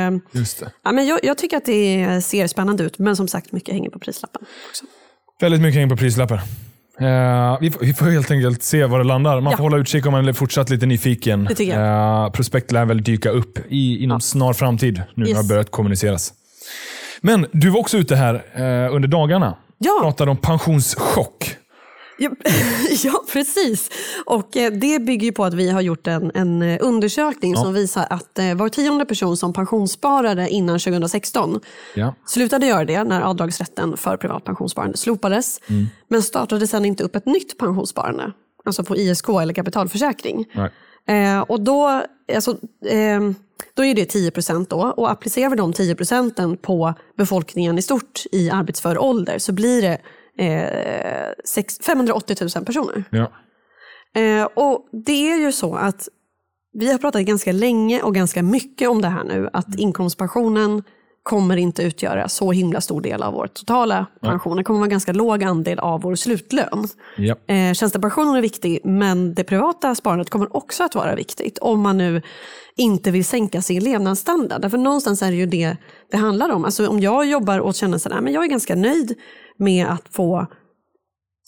ja, 0.83 0.93
men 0.93 1.07
jag, 1.07 1.21
jag 1.23 1.39
tycker 1.39 1.57
att 1.57 1.65
det 1.65 2.21
ser 2.25 2.47
spännande 2.47 2.85
ut, 2.85 2.99
men 2.99 3.17
som 3.17 3.29
sagt 3.29 3.53
mycket 3.53 3.75
hänger 3.75 3.91
på 3.91 3.99
prislappen. 3.99 4.43
Också. 4.71 4.85
Väldigt 5.41 5.61
mycket 5.61 5.75
hänger 5.75 5.89
på 5.89 5.97
prislappar. 5.97 6.37
Eh, 7.01 7.59
vi, 7.61 7.71
får, 7.71 7.81
vi 7.81 7.95
får 7.95 8.07
helt 8.07 8.31
enkelt 8.31 8.63
se 8.63 8.85
var 8.87 8.99
det 8.99 9.05
landar. 9.05 9.41
Man 9.41 9.51
Ja. 9.51 9.57
får 9.57 9.65
hålla 9.65 9.77
utkik 9.77 10.07
om 10.07 10.13
man 10.13 10.29
är 10.29 10.33
fortsatt 10.33 10.71
lite 10.71 10.87
nyfiken. 10.87 11.47
Eh, 11.47 12.31
prospekt 12.31 12.73
lär 12.73 12.85
väl 12.85 13.03
dyka 13.03 13.31
upp 13.31 13.59
i, 13.69 14.03
inom 14.03 14.21
snar 14.21 14.53
framtid, 14.53 14.95
nu 14.99 15.05
när 15.15 15.25
det 15.25 15.31
Yes. 15.31 15.39
har 15.39 15.49
börjat 15.49 15.71
kommuniceras. 15.71 16.33
Men 17.21 17.47
du 17.53 17.71
var 17.71 17.81
också 17.81 17.99
ute 17.99 18.17
här 18.17 18.35
eh, 18.55 18.95
under 18.95 19.09
dagarna. 19.09 19.57
Ja. 19.79 19.99
Pratade 20.03 20.31
om 20.31 20.37
pensionschock. 20.37 21.57
Ja, 22.23 22.31
ja, 23.05 23.25
precis. 23.33 23.91
Och 24.27 24.57
eh, 24.57 24.73
det 24.73 24.99
bygger 24.99 25.33
på 25.33 25.45
att 25.45 25.55
vi 25.55 25.71
har 25.71 25.81
gjort 25.81 26.07
en, 26.07 26.33
en 26.35 26.63
eh, 26.63 26.79
undersökning 26.81 27.57
som 27.57 27.75
visar 27.75 28.07
att 28.11 28.39
eh, 28.39 28.55
var 28.55 28.69
tionde 28.69 29.05
person 29.05 29.37
som 29.37 29.53
pensionssparade 29.53 30.49
innan 30.49 30.79
2016 30.79 31.61
Ja. 31.95 32.15
slutade 32.27 32.67
göra 32.67 32.85
det 32.85 33.05
när 33.05 33.21
avdragsrätten 33.21 33.97
för 33.97 34.17
privat 34.17 34.45
pensionssparande 34.45 34.97
slopades. 34.97 35.61
Men 36.09 36.23
startade 36.23 36.67
sedan 36.67 36.85
inte 36.85 37.05
upp 37.05 37.17
ett 37.17 37.27
nytt 37.27 37.59
pensionssparande. 37.59 38.33
Alltså 38.65 38.85
på 38.85 38.97
ISK 38.97 39.29
eller 39.29 39.55
kapitalförsäkring. 39.55 40.47
Eh, 41.07 41.41
och 41.41 41.61
då, 41.61 42.03
alltså, 42.35 42.51
eh, 42.87 43.21
då 43.75 43.85
är 43.85 43.95
det 43.95 44.05
10 44.05 44.31
procent 44.31 44.71
då. 44.71 44.81
Och 44.97 45.11
applicerar 45.11 45.51
vi 45.51 45.57
de 45.57 45.73
10 45.73 45.95
procenten 45.95 46.57
på 46.57 46.95
befolkningen 47.17 47.79
i 47.79 47.83
stort 47.83 48.23
i 48.33 48.51
arbetsför 48.51 48.99
ålder 48.99 49.39
så 49.39 49.53
blir 49.53 49.83
det 49.83 49.99
eh, 50.39 51.33
sex, 51.45 51.79
580 51.87 52.37
000 52.57 52.65
personer. 52.65 53.05
Ja. 53.11 53.33
Eh, 54.21 54.45
och 54.45 54.89
det 55.07 55.33
är 55.33 55.37
ju 55.37 55.53
så 55.53 55.75
att 55.75 56.09
vi 56.73 56.93
har 56.93 56.99
pratat 56.99 57.23
ganska 57.23 57.53
länge 57.53 58.03
och 58.03 58.15
ganska 58.15 58.43
mycket 58.43 58.89
om 58.89 59.03
det 59.03 59.09
här 59.09 59.25
nu, 59.25 59.49
att 59.53 59.75
inkomstpensionen 59.79 60.83
kommer 61.23 61.57
inte 61.57 61.83
utgöra 61.83 62.29
så 62.29 62.53
himla 62.53 62.81
stor 62.81 63.01
del 63.01 63.23
av 63.23 63.33
vår 63.33 63.47
totala 63.47 64.07
pension. 64.21 64.57
Det 64.57 64.65
kommer 64.65 64.79
vara 64.79 64.87
en 64.87 64.91
ganska 64.91 65.13
låg 65.13 65.45
andel 65.45 65.79
av 65.79 66.01
vår 66.03 66.15
slutlön. 66.15 66.89
Ja. 67.17 67.37
Eh, 67.47 67.73
tjänstepensionen 67.73 68.35
är 68.35 68.43
viktig, 68.43 68.81
men 68.85 69.35
det 69.35 69.45
privata 69.45 69.95
sparandet 69.95 70.31
kommer 70.31 70.57
också 70.57 70.85
att 70.85 70.95
vara 70.95 71.15
viktigt 71.15 71.59
om 71.59 71.81
man 71.81 71.99
nu 71.99 72.23
inte 72.77 73.11
vill 73.11 73.25
sänka 73.25 73.63
sin 73.63 73.85
levnadsstandard. 73.85 74.63
Därför 74.63 74.79
någonstans 74.79 75.23
är 75.23 75.31
det 75.31 75.37
ju 75.37 75.47
det 75.47 75.77
det 76.11 76.17
handlar 76.17 76.51
om. 76.51 76.65
Alltså 76.65 76.89
om 76.89 77.01
jag 77.01 77.27
jobbar 77.27 77.59
och 77.59 77.75
känner 77.75 77.97
att 77.97 78.33
jag 78.33 78.45
är 78.45 78.49
ganska 78.49 78.75
nöjd 78.75 79.15
med 79.57 79.87
att 79.87 80.09
få 80.11 80.47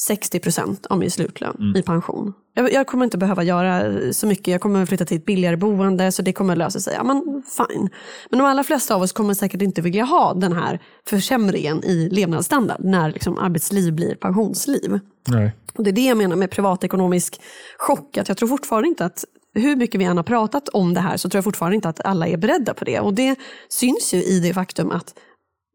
60 0.06 0.38
procent 0.40 0.86
av 0.86 0.98
min 0.98 1.10
slutlön 1.10 1.56
Mm. 1.58 1.76
i 1.76 1.82
pension. 1.82 2.32
Jag, 2.54 2.72
jag 2.72 2.86
kommer 2.86 3.04
inte 3.04 3.18
behöva 3.18 3.42
göra 3.42 4.12
så 4.12 4.26
mycket. 4.26 4.48
Jag 4.48 4.60
kommer 4.60 4.86
flytta 4.86 5.04
till 5.04 5.16
ett 5.16 5.24
billigare 5.24 5.56
boende 5.56 6.12
så 6.12 6.22
det 6.22 6.32
kommer 6.32 6.56
lösa 6.56 6.80
sig. 6.80 6.94
Ja, 6.94 7.04
men 7.04 7.42
fine. 7.56 7.88
Men 8.30 8.38
de 8.38 8.44
allra 8.44 8.64
flesta 8.64 8.94
av 8.94 9.02
oss 9.02 9.12
kommer 9.12 9.34
säkert 9.34 9.62
inte 9.62 9.82
vilja 9.82 10.04
ha 10.04 10.34
den 10.34 10.52
här 10.52 10.80
försämringen 11.06 11.84
i 11.84 12.08
levnadsstandard 12.12 12.84
när 12.84 13.12
liksom 13.12 13.38
arbetsliv 13.38 13.94
blir 13.94 14.14
pensionsliv. 14.14 15.00
Nej. 15.28 15.52
Och 15.74 15.84
det 15.84 15.90
är 15.90 15.92
det 15.92 16.06
jag 16.06 16.16
menar 16.16 16.36
med 16.36 16.50
privatekonomisk 16.50 17.40
chock. 17.78 18.16
Att 18.18 18.28
jag 18.28 18.36
tror 18.36 18.48
fortfarande 18.48 18.88
inte 18.88 19.04
att 19.04 19.24
hur 19.54 19.76
mycket 19.76 20.00
vi 20.00 20.04
än 20.04 20.16
har 20.16 20.24
pratat 20.24 20.68
om 20.68 20.94
det 20.94 21.00
här 21.00 21.16
så 21.16 21.28
tror 21.28 21.38
jag 21.38 21.44
fortfarande 21.44 21.76
inte 21.76 21.88
att 21.88 22.04
alla 22.04 22.26
är 22.28 22.36
beredda 22.36 22.74
på 22.74 22.84
det. 22.84 23.00
Och 23.00 23.14
det 23.14 23.36
syns 23.68 24.14
ju 24.14 24.22
i 24.24 24.40
det 24.40 24.54
faktum 24.54 24.90
att 24.90 25.14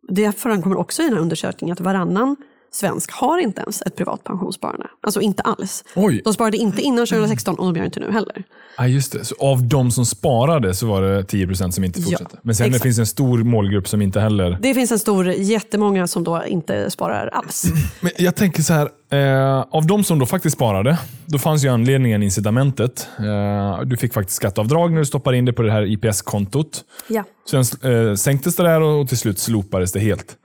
det 0.09 0.31
framkommer 0.31 0.77
också 0.77 1.01
i 1.01 1.05
den 1.05 1.13
här 1.13 1.21
undersökningen 1.21 1.73
att 1.73 1.79
varannan 1.79 2.35
svensk 2.71 3.11
har 3.11 3.37
inte 3.39 3.61
ens 3.61 3.81
ett 3.81 3.95
privat 3.95 4.23
pensionssparande. 4.23 4.87
Alltså 5.01 5.21
inte 5.21 5.43
alls. 5.43 5.83
Oj. 5.95 6.21
De 6.23 6.33
sparade 6.33 6.57
inte 6.57 6.81
innan 6.81 7.07
2016 7.07 7.55
och 7.55 7.73
de 7.73 7.79
gör 7.79 7.85
inte 7.85 7.99
nu 7.99 8.11
heller. 8.11 8.43
Ja, 8.77 8.87
just 8.87 9.11
det. 9.11 9.25
Så 9.25 9.35
av 9.39 9.63
de 9.63 9.91
som 9.91 10.05
sparade 10.05 10.73
så 10.73 10.87
var 10.87 11.01
det 11.01 11.21
10% 11.21 11.71
som 11.71 11.83
inte 11.83 11.99
Ja, 11.99 12.05
fortsatte. 12.05 12.37
Men 12.41 12.55
sen 12.55 12.71
det 12.71 12.79
finns 12.79 12.99
en 12.99 13.07
stor 13.07 13.43
målgrupp 13.43 13.87
som 13.87 14.01
inte 14.01 14.19
heller... 14.19 14.57
Det 14.61 14.73
finns 14.73 14.91
en 14.91 14.99
stor, 14.99 15.27
jättemånga 15.27 16.07
som 16.07 16.23
då 16.23 16.43
inte 16.47 16.91
sparar 16.91 17.27
alls. 17.27 17.65
Men 17.99 18.11
jag 18.17 18.35
tänker 18.35 18.63
så 18.63 18.73
här, 18.73 18.89
eh, 19.11 19.65
av 19.71 19.87
de 19.87 20.03
som 20.03 20.19
då 20.19 20.25
faktiskt 20.25 20.55
sparade, 20.55 20.97
då 21.25 21.39
fanns 21.39 21.65
ju 21.65 21.69
anledningen, 21.69 22.23
incitamentet. 22.23 23.07
Eh, 23.19 23.81
du 23.85 23.97
fick 23.97 24.13
faktiskt 24.13 24.35
skatteavdrag 24.35 24.91
när 24.91 24.99
du 24.99 25.05
stoppade 25.05 25.37
in 25.37 25.45
det 25.45 25.53
på 25.53 25.61
det 25.61 25.71
här 25.71 25.85
IPS-kontot. 25.85 26.83
Ja. 27.07 27.23
Sen 27.49 27.63
eh, 27.91 28.15
sänktes 28.15 28.55
det 28.55 28.63
där 28.63 28.81
och 28.81 29.07
till 29.09 29.17
slut 29.17 29.39
slopades 29.39 29.91
det 29.91 29.99
helt. 29.99 30.35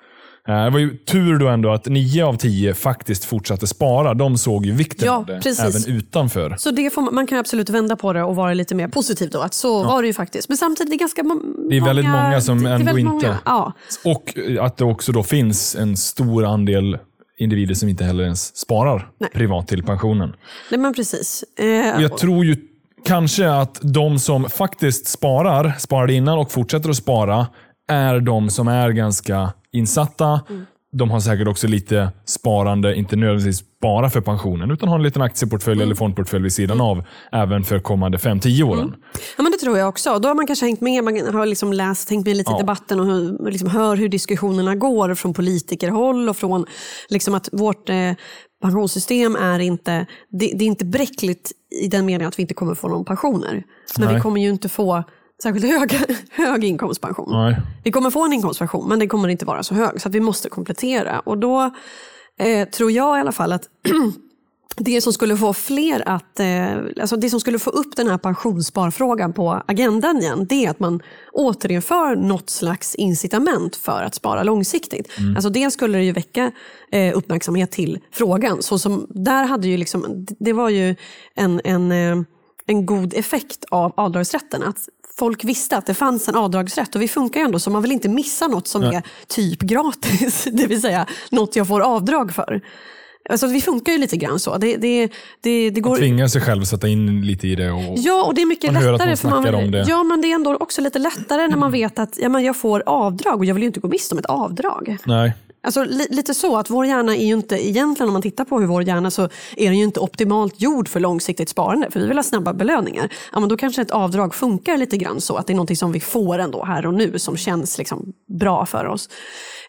Eh, 0.49 0.65
Det 0.65 0.71
var 0.71 0.79
ju 0.79 0.97
tur 0.97 1.39
då 1.39 1.49
ändå 1.49 1.73
att 1.73 1.87
nio 1.87 2.25
av 2.25 2.37
tio 2.37 2.75
faktiskt 2.75 3.25
fortsatte 3.25 3.67
spara. 3.67 4.15
De 4.15 4.39
såg 4.39 4.67
ju 4.67 4.73
vikten 4.73 5.07
Ja, 5.07 5.17
av 5.17 5.27
det, 5.27 5.41
precis. 5.41 5.61
även 5.87 5.97
utanför. 5.99 6.55
Så 6.59 6.71
det 6.71 6.97
man, 6.97 7.15
man 7.15 7.27
kan 7.27 7.39
absolut 7.39 7.69
vända 7.71 7.97
på 7.97 8.13
det 8.13 8.23
och 8.23 8.37
vara 8.37 8.55
lite 8.55 8.75
mer 8.75 8.89
positiv 8.89 9.31
då. 9.31 9.41
Att 9.41 9.55
så 9.55 9.85
var 9.85 10.03
det 10.03 10.07
ju 10.07 10.15
faktiskt. 10.15 10.49
Men 10.49 10.59
samtidigt 10.59 10.91
det 10.91 10.97
är 10.97 10.99
ganska 10.99 11.23
mo- 11.23 11.69
Det 11.71 11.77
är 11.77 11.81
väldigt 11.85 12.05
många 12.05 12.41
som 12.41 12.67
ändå 12.67 12.99
inte- 12.99 13.13
Många. 13.13 13.39
Ja. 13.45 13.73
Och 14.05 14.39
eh, 14.39 14.65
att 14.65 14.77
det 14.77 14.85
också 14.85 15.13
då 15.13 15.23
finns 15.23 15.75
en 15.77 15.97
stor 15.97 16.45
andel 16.45 16.99
individer 17.39 17.75
som 17.75 17.89
inte 17.89 18.05
heller 18.05 18.25
ens 18.25 18.57
sparar 18.57 19.09
Nej. 19.19 19.31
privat 19.35 19.69
till 19.69 19.83
pensionen. 19.83 20.35
Nej 20.71 20.81
men 20.81 20.95
precis. 20.95 21.45
Eh, 21.59 21.97
Och 21.97 22.03
jag 22.03 22.19
tror 22.19 22.45
ju 22.45 22.57
kanske 23.07 23.51
att 23.51 23.79
de 23.83 24.19
som 24.19 24.45
faktiskt 24.51 25.07
sparar, 25.07 25.73
sparade 25.79 26.13
innan 26.13 26.39
och 26.39 26.53
fortsätter 26.53 26.91
att 26.91 26.97
spara, 26.97 27.47
är 27.89 28.21
de 28.21 28.51
som 28.51 28.69
är 28.69 28.91
ganska 28.91 29.53
insatta. 29.75 30.41
Mm. 30.51 30.67
De 30.97 31.11
har 31.11 31.21
säkert 31.21 31.49
också 31.49 31.67
lite 31.69 32.09
sparande, 32.25 32.95
inte 32.97 33.17
nödvändigtvis 33.17 33.65
bara 33.83 34.11
för 34.11 34.21
pensionen, 34.21 34.71
utan 34.71 34.89
har 34.89 34.97
en 34.97 35.03
liten 35.03 35.23
aktieportfölj 35.23 35.75
Mm. 35.77 35.87
eller 35.87 35.95
fondportfölj 35.95 36.43
vid 36.43 36.53
sidan 36.53 36.81
av, 36.81 37.05
även 37.33 37.65
för 37.65 37.79
kommande 37.79 38.19
5-10 38.19 38.63
åren. 38.63 38.95
Ja, 39.37 39.43
men 39.43 39.53
det 39.53 39.59
tror 39.59 39.79
jag 39.79 39.89
också. 39.89 40.19
Då 40.19 40.29
har 40.29 40.35
man 40.35 40.47
kanske 40.47 40.67
hängt 40.67 40.81
med, 40.81 41.05
man 41.05 41.35
har 41.35 41.47
liksom 41.47 41.73
läst, 41.73 42.11
hängt 42.11 42.27
med 42.27 42.37
lite 42.37 42.51
i 42.51 42.55
Ja. 42.55 42.59
debatten 42.59 43.01
och 43.01 43.07
hör, 43.07 43.51
liksom 43.51 43.71
hör 43.71 43.97
hur 43.97 44.09
diskussionerna 44.09 44.75
går 44.75 45.15
från 45.15 45.35
politikerhåll 45.35 46.29
och 46.29 46.37
från 46.37 46.67
liksom 47.09 47.35
att 47.35 47.49
vårt 47.53 47.89
eh, 47.89 48.13
pensionssystem 48.63 49.37
är 49.37 49.59
inte, 49.59 50.07
det, 50.31 50.53
det 50.55 50.65
är 50.65 50.69
inte 50.69 50.85
bräckligt 50.85 51.53
i 51.85 51.89
den 51.89 52.07
meningen 52.07 52.29
att 52.29 52.39
vi 52.39 52.43
inte 52.43 52.55
kommer 52.55 52.75
få 52.75 52.89
någon 52.89 53.05
pensioner. 53.05 53.63
Men 53.99 54.07
Nej. 54.07 54.15
vi 54.15 54.21
kommer 54.21 54.41
ju 54.41 54.49
inte 54.51 54.69
få 54.69 55.05
särskilt 55.43 55.67
hög, 55.67 55.93
hög 56.31 56.65
inkomstpension. 56.65 57.33
Nej. 57.33 57.57
Vi 57.85 57.91
kommer 57.91 58.11
få 58.11 58.25
en 58.25 58.33
inkomstpension 58.33 58.89
men 58.89 58.99
den 58.99 59.09
kommer 59.09 59.29
inte 59.29 59.45
vara 59.45 59.63
så 59.63 59.75
hög 59.75 60.01
så 60.01 60.09
vi 60.09 60.21
måste 60.21 60.49
komplettera. 60.49 61.21
Och 61.21 61.39
då 61.39 61.71
eh, 62.39 62.69
tror 62.69 62.91
jag 62.91 63.19
i 63.19 63.21
alla 63.21 63.33
fall 63.33 63.53
att 63.53 63.69
det 64.77 65.01
som 65.01 65.13
skulle 65.13 65.37
få 65.37 65.53
fler 65.53 66.09
att, 66.09 66.41
eh, 66.41 66.77
alltså 67.01 67.17
det 67.17 67.31
som 67.31 67.41
skulle 67.41 67.59
få 67.59 67.71
upp 67.71 67.97
den 67.97 68.09
här 68.09 68.19
pensionssparfrågan 68.19 69.33
på 69.33 69.63
agendan 69.67 70.19
igen, 70.19 70.47
det 70.49 70.65
är 70.65 70.71
att 70.71 70.81
man 70.81 71.03
återinför 71.33 72.17
något 72.17 72.51
slags 72.51 72.95
incitament 72.95 73.77
för 73.77 74.03
att 74.03 74.15
spara 74.15 74.43
långsiktigt. 74.43 75.09
Alltså 75.37 75.51
det 75.51 75.71
skulle 75.71 75.99
det 75.99 76.05
ju 76.05 76.13
väcka 76.13 76.53
eh, 76.93 77.17
uppmärksamhet 77.17 77.71
till 77.71 77.99
frågan. 78.13 78.63
Så 78.63 78.79
som, 78.79 79.07
där 79.11 79.45
hade 79.45 79.69
ju 79.69 79.77
liksom, 79.77 80.27
det 80.39 80.53
var 80.53 80.69
ju 80.69 80.97
en, 81.35 81.61
en, 81.65 81.93
eh, 81.93 82.23
en 82.67 82.87
god 82.87 83.15
effekt 83.15 83.65
av 83.71 83.93
avdragsrätten. 83.97 84.63
Att 84.63 84.89
folk 85.19 85.45
visste 85.45 85.77
att 85.77 85.87
det 85.87 85.95
fanns 85.95 86.29
en 86.29 86.37
avdragsrätt 86.37 86.95
och 86.95 87.03
vi 87.03 87.09
funkar 87.09 87.41
ju 87.41 87.45
ändå 87.47 87.59
så 87.59 87.71
man 87.71 87.83
vill 87.83 87.93
inte 87.93 88.09
missa 88.09 88.47
något 88.49 88.69
som 88.69 88.83
är 88.83 89.03
typ 89.27 89.61
gratis. 89.61 90.45
Det 90.53 90.67
vill 90.67 90.81
säga 90.81 91.07
något 91.31 91.57
jag 91.57 91.69
får 91.69 91.81
avdrag 91.81 92.35
för. 92.35 92.61
Alltså, 93.31 93.47
vi 93.47 93.61
funkar 93.61 93.93
ju 93.93 93.99
lite 93.99 94.17
grann 94.17 94.41
så. 94.41 94.59
Det, 94.59 94.77
det, 94.77 95.09
det, 95.41 95.71
det 95.71 95.81
går... 95.81 95.97
Tvinga 95.97 96.29
sig 96.29 96.41
själv 96.41 96.63
att 96.63 96.69
sätta 96.69 96.89
in 96.89 97.27
lite 97.27 97.49
i 97.49 97.55
det. 97.55 97.71
Och, 97.71 97.95
Ja, 97.97 98.25
och 98.25 98.35
det 98.35 98.43
är 98.43 98.47
mycket 98.47 98.73
Man 98.73 98.83
hör 98.83 98.93
att 98.93 99.01
lättare. 99.01 99.31
man 99.31 99.45
för 99.45 99.53
man 99.53 99.65
om 99.65 99.71
det. 99.71 99.85
Ja, 99.89 100.03
men 100.03 100.21
det 100.21 100.31
är 100.31 100.35
ändå 100.35 100.57
också 100.57 100.81
lite 100.81 100.99
lättare 100.99 101.49
när 101.49 101.57
man 101.57 101.73
vet 101.73 101.99
att 101.99 102.19
ja, 102.19 102.29
men 102.29 102.45
jag 102.45 102.57
får 102.57 102.83
avdrag 102.87 103.39
och 103.39 103.45
jag 103.45 103.55
vill 103.55 103.63
ju 103.63 103.67
inte 103.67 103.81
gå 103.81 103.89
miste 103.89 104.15
om 104.15 104.19
ett 104.19 104.27
avdrag. 104.27 104.97
Nej. 105.05 105.33
Alltså, 105.65 105.85
li, 105.85 106.07
lite 106.11 106.35
så 106.35 106.57
att 106.57 106.71
vår 106.71 106.87
hjärna 106.87 107.17
är 107.17 107.27
ju 107.27 107.33
inte, 107.35 107.69
egentligen 107.69 108.09
om 108.09 108.13
man 108.13 108.23
tittar 108.23 108.45
på 108.45 108.61
hur 108.61 108.67
vår 108.67 108.83
hjärna 108.83 109.11
så 109.11 109.23
är 109.57 109.65
den 109.65 109.79
ju 109.79 109.85
inte 109.85 110.01
optimalt 110.01 110.61
gjord 110.61 110.89
för 110.89 111.01
långsiktigt 111.01 111.49
sparande. 111.49 111.91
För 111.91 112.01
vi 112.01 112.07
vill 112.07 112.19
ha 112.19 112.23
snabba 112.23 112.53
belöningar. 112.53 113.13
Ja, 113.33 113.41
men 113.41 113.49
då 113.49 113.57
kanske 113.57 113.83
ett 113.83 113.91
avdrag 113.91 114.35
funkar 114.35 114.77
lite 114.77 114.97
grann 114.97 115.21
så 115.21 115.37
att 115.37 115.47
det 115.47 115.53
är 115.53 115.57
något 115.57 115.79
som 115.79 115.93
vi 115.93 116.01
får 116.01 116.39
ändå 116.39 116.65
här 116.65 116.87
och 116.87 116.95
nu 116.95 117.19
som 117.19 117.37
känns 117.37 117.79
liksom 117.79 118.13
bra 118.41 118.67
för 118.67 118.87
oss. 118.87 119.09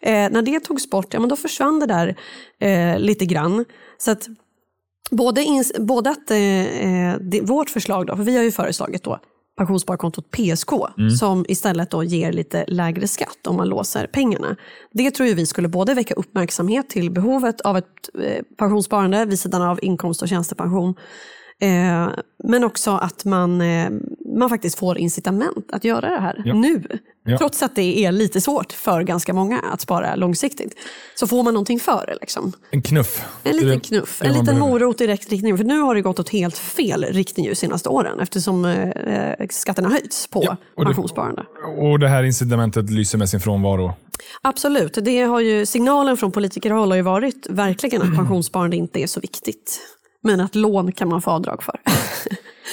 Eh, 0.02 0.12
när 0.12 0.42
det 0.42 0.60
togs 0.60 0.90
bort, 0.90 1.14
ja 1.14 1.20
men 1.20 1.28
då 1.28 1.36
försvann 1.36 1.80
det 1.80 1.86
där 1.86 2.16
eh, 2.60 2.98
lite 2.98 3.26
grann. 3.26 3.64
Så 3.98 4.10
att 4.10 4.28
Både, 5.10 5.44
både 5.78 6.10
att 6.10 6.30
eh, 6.30 6.38
eh, 6.38 7.16
det, 7.20 7.40
vårt 7.40 7.70
förslag, 7.70 8.06
då, 8.06 8.16
för 8.16 8.22
vi 8.22 8.36
har 8.36 8.42
ju 8.42 8.52
föreslagit 8.52 9.02
då 9.02 9.18
pensionssparkontot 9.56 10.30
PSK 10.30 10.70
som 11.18 11.44
istället 11.48 11.90
då 11.90 12.04
ger 12.04 12.32
lite 12.32 12.64
lägre 12.68 13.08
skatt 13.08 13.46
om 13.46 13.56
man 13.56 13.68
låser 13.68 14.06
pengarna. 14.06 14.56
Det 14.92 15.10
tror 15.10 15.28
ju 15.28 15.34
vi 15.34 15.46
skulle 15.46 15.68
både 15.68 15.94
väcka 15.94 16.14
uppmärksamhet 16.14 16.88
till 16.88 17.10
behovet 17.10 17.60
av 17.60 17.76
ett 17.76 17.84
eh, 18.22 18.42
pensionssparande 18.58 19.24
vid 19.24 19.38
sidan 19.38 19.62
av 19.62 19.78
inkomst 19.82 20.22
och 20.22 20.28
tjänstepension. 20.28 20.94
Eh, 21.60 22.08
men 22.44 22.64
också 22.64 22.90
att 22.90 23.24
man, 23.24 23.60
eh, 23.60 23.90
man 24.36 24.48
faktiskt 24.48 24.78
får 24.78 24.98
incitament 24.98 25.68
att 25.72 25.84
göra 25.84 26.10
det 26.10 26.20
här 26.20 26.42
Ja. 26.44 26.54
nu. 26.54 26.82
Ja. 27.28 27.38
Trots 27.38 27.62
att 27.62 27.74
det 27.76 28.04
är 28.04 28.12
lite 28.12 28.40
svårt 28.40 28.72
för 28.72 29.02
ganska 29.02 29.32
många 29.34 29.58
att 29.60 29.80
spara 29.80 30.14
långsiktigt. 30.16 30.74
Så 31.14 31.26
får 31.26 31.42
man 31.42 31.54
någonting 31.54 31.80
för 31.80 32.04
det. 32.06 32.16
Liksom. 32.20 32.52
En 32.70 32.82
knuff. 32.82 33.24
En 33.42 33.52
Det 33.52 33.58
liten 33.58 33.68
det- 33.70 33.80
knuff, 33.80 34.18
det 34.22 34.28
en 34.28 34.34
liten 34.34 34.58
morot 34.58 35.00
i 35.00 35.06
rätt 35.06 35.30
riktning. 35.30 35.56
För 35.56 35.64
nu 35.64 35.80
har 35.80 35.94
det 35.94 36.00
gått 36.02 36.18
åt 36.20 36.28
helt 36.28 36.58
fel 36.58 37.04
riktning 37.04 37.46
de 37.48 37.54
senaste 37.54 37.88
åren 37.88 38.20
eftersom 38.20 38.64
eh, 38.64 39.46
skatterna 39.50 39.88
höjts 39.88 40.26
på 40.26 40.42
Ja, 40.44 40.56
och 40.76 40.84
det- 40.84 40.88
pensionssparande. 40.88 41.44
Och 41.78 41.98
det 41.98 42.08
här 42.08 42.22
incitamentet 42.22 42.90
lyser 42.90 43.18
med 43.18 43.28
sin 43.28 43.40
frånvaro. 43.40 43.92
Absolut, 44.42 44.98
det 45.02 45.20
har 45.22 45.40
ju, 45.40 45.66
signalen 45.66 46.16
från 46.16 46.32
politikerhåll 46.32 46.88
har 46.90 46.96
ju 46.96 47.02
varit 47.02 47.46
verkligen 47.50 48.02
att 48.02 48.14
pensionssparande 48.16 48.76
inte 48.76 49.02
är 49.02 49.06
så 49.06 49.20
viktigt. 49.20 49.80
Men 50.22 50.40
att 50.40 50.54
lån 50.54 50.92
kan 50.92 51.08
man 51.08 51.22
få 51.22 51.30
avdrag 51.30 51.62
för. 51.62 51.80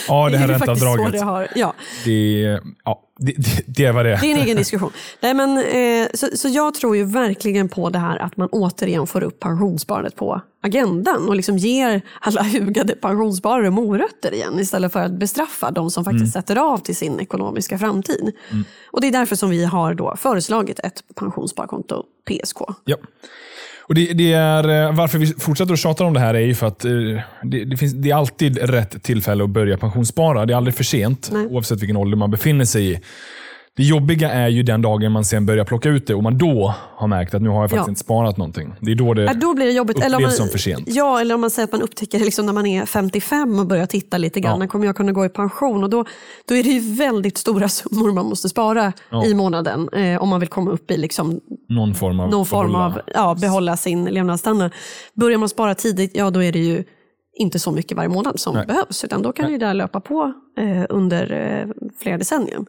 Ja, 0.08 0.30
det 0.30 0.38
här 0.38 0.48
ränteavdraget. 0.48 1.12
det, 1.12 1.20
har, 1.20 1.48
ja, 1.56 1.74
Det, 2.06 2.60
ja, 2.86 3.02
det, 3.20 3.34
det, 3.38 3.64
det 3.66 3.86
är 3.86 3.92
vad 3.92 4.06
det 4.06 4.20
det 4.22 4.28
är 4.28 4.36
en 4.36 4.42
egen 4.42 4.58
diskussion. 4.58 4.92
Nej, 5.20 5.34
men, 5.34 5.58
eh, 5.58 6.08
så, 6.14 6.28
så 6.38 6.48
jag 6.48 6.74
tror 6.74 6.96
ju 6.96 7.04
verkligen 7.04 7.70
på 7.70 7.90
det 7.90 8.00
här 8.00 8.18
att 8.18 8.38
man 8.38 8.50
återigen 8.52 9.08
får 9.08 9.24
upp 9.24 9.40
pensionssparandet 9.40 10.16
på 10.16 10.42
agendan 10.62 11.30
och 11.30 11.36
liksom 11.36 11.58
ger 11.58 12.02
alla 12.20 12.44
hugade 12.44 12.96
pensionssparare 12.96 13.70
morötter 13.70 14.34
igen 14.34 14.60
istället 14.60 14.94
för 14.94 15.00
att 15.00 15.12
bestraffa 15.12 15.72
de 15.72 15.92
som 15.92 16.06
faktiskt 16.06 16.34
sätter 16.34 16.56
av 16.56 16.78
till 16.78 16.96
sin 16.96 17.20
ekonomiska 17.20 17.78
framtid. 17.78 18.32
Och 18.92 19.02
Det 19.02 19.08
är 19.08 19.12
därför 19.12 19.36
som 19.36 19.50
vi 19.50 19.66
har 19.66 19.94
då 19.94 20.16
föreslagit 20.18 20.80
ett 20.80 21.04
pensionssparkonto 21.16 22.04
PSK. 22.26 22.58
Ja. 22.86 22.98
Och 23.86 23.96
det, 23.96 24.14
det 24.14 24.34
är, 24.34 24.70
eh, 24.70 24.96
varför 24.96 25.18
vi 25.18 25.28
fortsätter 25.28 25.74
att 25.74 25.80
tjata 25.80 26.04
om 26.04 26.14
det 26.14 26.20
här 26.20 26.34
är 26.34 26.40
ju 26.40 26.56
för 26.56 26.68
att 26.68 26.86
eh, 26.86 26.92
det, 27.44 27.66
det, 27.66 27.78
finns, 27.78 27.94
det 27.94 28.12
är 28.12 28.16
alltid 28.16 28.58
rätt 28.58 29.04
tillfälle 29.04 29.44
att 29.44 29.50
börja 29.50 29.78
pensionsspara. 29.78 30.46
Det 30.46 30.54
är 30.54 30.58
aldrig 30.58 30.76
för 30.76 30.84
sent, 30.84 31.30
Nej. 31.34 31.46
oavsett 31.46 31.82
vilken 31.82 31.98
ålder 31.98 32.18
man 32.18 32.32
befinner 32.32 32.66
sig 32.66 32.92
i. 32.92 33.00
Det 33.76 33.84
jobbiga 33.84 34.32
är 34.32 34.48
ju 34.48 34.64
den 34.64 34.82
dagen 34.82 35.12
man 35.12 35.26
sen 35.26 35.46
börjar 35.46 35.66
plocka 35.66 35.90
ut 35.90 36.08
det 36.08 36.16
och 36.16 36.24
man 36.24 36.38
då 36.38 36.74
har 36.96 37.08
märkt 37.08 37.34
att 37.34 37.42
nu 37.42 37.50
har 37.50 37.62
jag 37.62 37.70
faktiskt 37.70 37.88
Ja. 37.88 37.92
inte 37.92 38.00
sparat 38.02 38.38
någonting. 38.38 38.74
Det 38.82 38.92
är 38.92 38.96
då 38.96 39.14
det 39.14 39.24
Ja, 39.24 39.34
då 39.34 39.54
blir 39.54 39.66
det 39.66 39.72
jobbigt. 39.72 39.96
upplevs 39.98 40.14
Eller 40.14 40.20
man, 40.28 40.32
som 40.32 40.48
för 40.48 40.58
sent. 40.58 40.84
Ja, 40.88 41.20
eller 41.22 41.36
om 41.36 41.42
man 41.42 41.50
säger 41.50 41.64
att 41.68 41.72
man 41.72 41.82
upptäcker 41.82 42.20
det 42.20 42.26
liksom 42.26 42.46
när 42.46 42.54
man 42.54 42.66
är 42.66 42.86
55 42.86 43.60
och 43.60 43.68
börjar 43.68 43.86
titta 43.86 44.18
lite 44.18 44.40
grann. 44.40 44.52
Ja. 44.52 44.58
När 44.58 44.68
kommer 44.68 44.86
jag 44.86 44.96
kunna 44.96 45.12
gå 45.12 45.26
i 45.26 45.30
pension? 45.30 45.84
Och 45.84 45.90
då, 45.90 46.06
då 46.48 46.56
är 46.56 46.64
det 46.64 46.70
ju 46.70 46.96
väldigt 46.96 47.38
stora 47.38 47.70
summor 47.70 48.12
man 48.14 48.26
måste 48.26 48.50
spara 48.50 48.94
Ja. 49.10 49.26
i 49.26 49.34
månaden 49.34 49.90
eh, 49.94 50.22
om 50.22 50.30
man 50.30 50.40
vill 50.40 50.50
komma 50.50 50.72
upp 50.72 50.92
i 50.92 50.98
liksom 50.98 51.40
någon 51.70 51.96
form 51.96 52.20
av 52.20 52.30
någon 52.30 52.46
form 52.46 52.72
behålla. 52.72 52.86
av 52.86 53.00
ja, 53.14 53.36
behålla 53.42 53.78
sin 53.78 54.06
levnadsstandard. 54.06 54.72
Börjar 55.14 55.38
man 55.38 55.50
spara 55.50 55.76
tidigt, 55.76 56.12
ja 56.14 56.30
då 56.30 56.44
är 56.44 56.52
det 56.52 56.60
ju 56.60 56.84
inte 57.40 57.60
så 57.60 57.72
mycket 57.72 57.98
varje 57.98 58.10
månad 58.10 58.40
som 58.40 58.56
Nej. 58.56 58.66
behövs. 58.66 59.04
Utan 59.04 59.22
då 59.22 59.32
kan 59.32 59.52
ju 59.52 59.58
det 59.58 59.66
här 59.66 59.74
löpa 59.74 60.00
på 60.02 60.34
eh, 60.60 60.86
under 60.90 61.32
eh, 61.32 61.70
flera 62.04 62.18
decennier. 62.18 62.60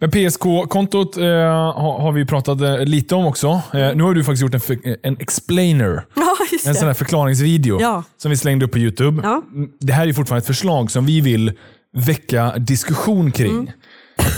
Men 0.00 0.10
PSK-kontot 0.10 1.16
eh, 1.16 1.24
har, 1.24 1.98
har 2.00 2.12
vi 2.12 2.26
pratat 2.26 2.60
eh, 2.60 2.78
lite 2.78 3.14
om 3.14 3.26
också. 3.26 3.48
Eh, 3.48 3.94
nu 3.94 4.02
har 4.02 4.14
du 4.14 4.24
faktiskt 4.24 4.42
gjort 4.42 4.54
en, 4.54 4.60
för, 4.60 4.78
en 5.02 5.16
explainer. 5.20 6.04
Ja, 6.16 6.36
En 6.70 6.74
sån 6.74 6.86
här 6.86 6.94
förklaringsvideo 6.94 7.80
Ja. 7.80 8.02
som 8.16 8.30
vi 8.30 8.36
slängde 8.36 8.64
upp 8.64 8.72
på 8.72 8.78
Youtube. 8.78 9.22
Ja. 9.24 9.42
Mm, 9.54 9.70
Det 9.80 9.92
här 9.92 10.06
är 10.08 10.12
fortfarande 10.12 10.40
ett 10.40 10.46
förslag 10.46 10.90
som 10.90 11.06
vi 11.06 11.20
vill 11.20 11.52
väcka 11.96 12.54
diskussion 12.58 13.30
kring. 13.32 13.72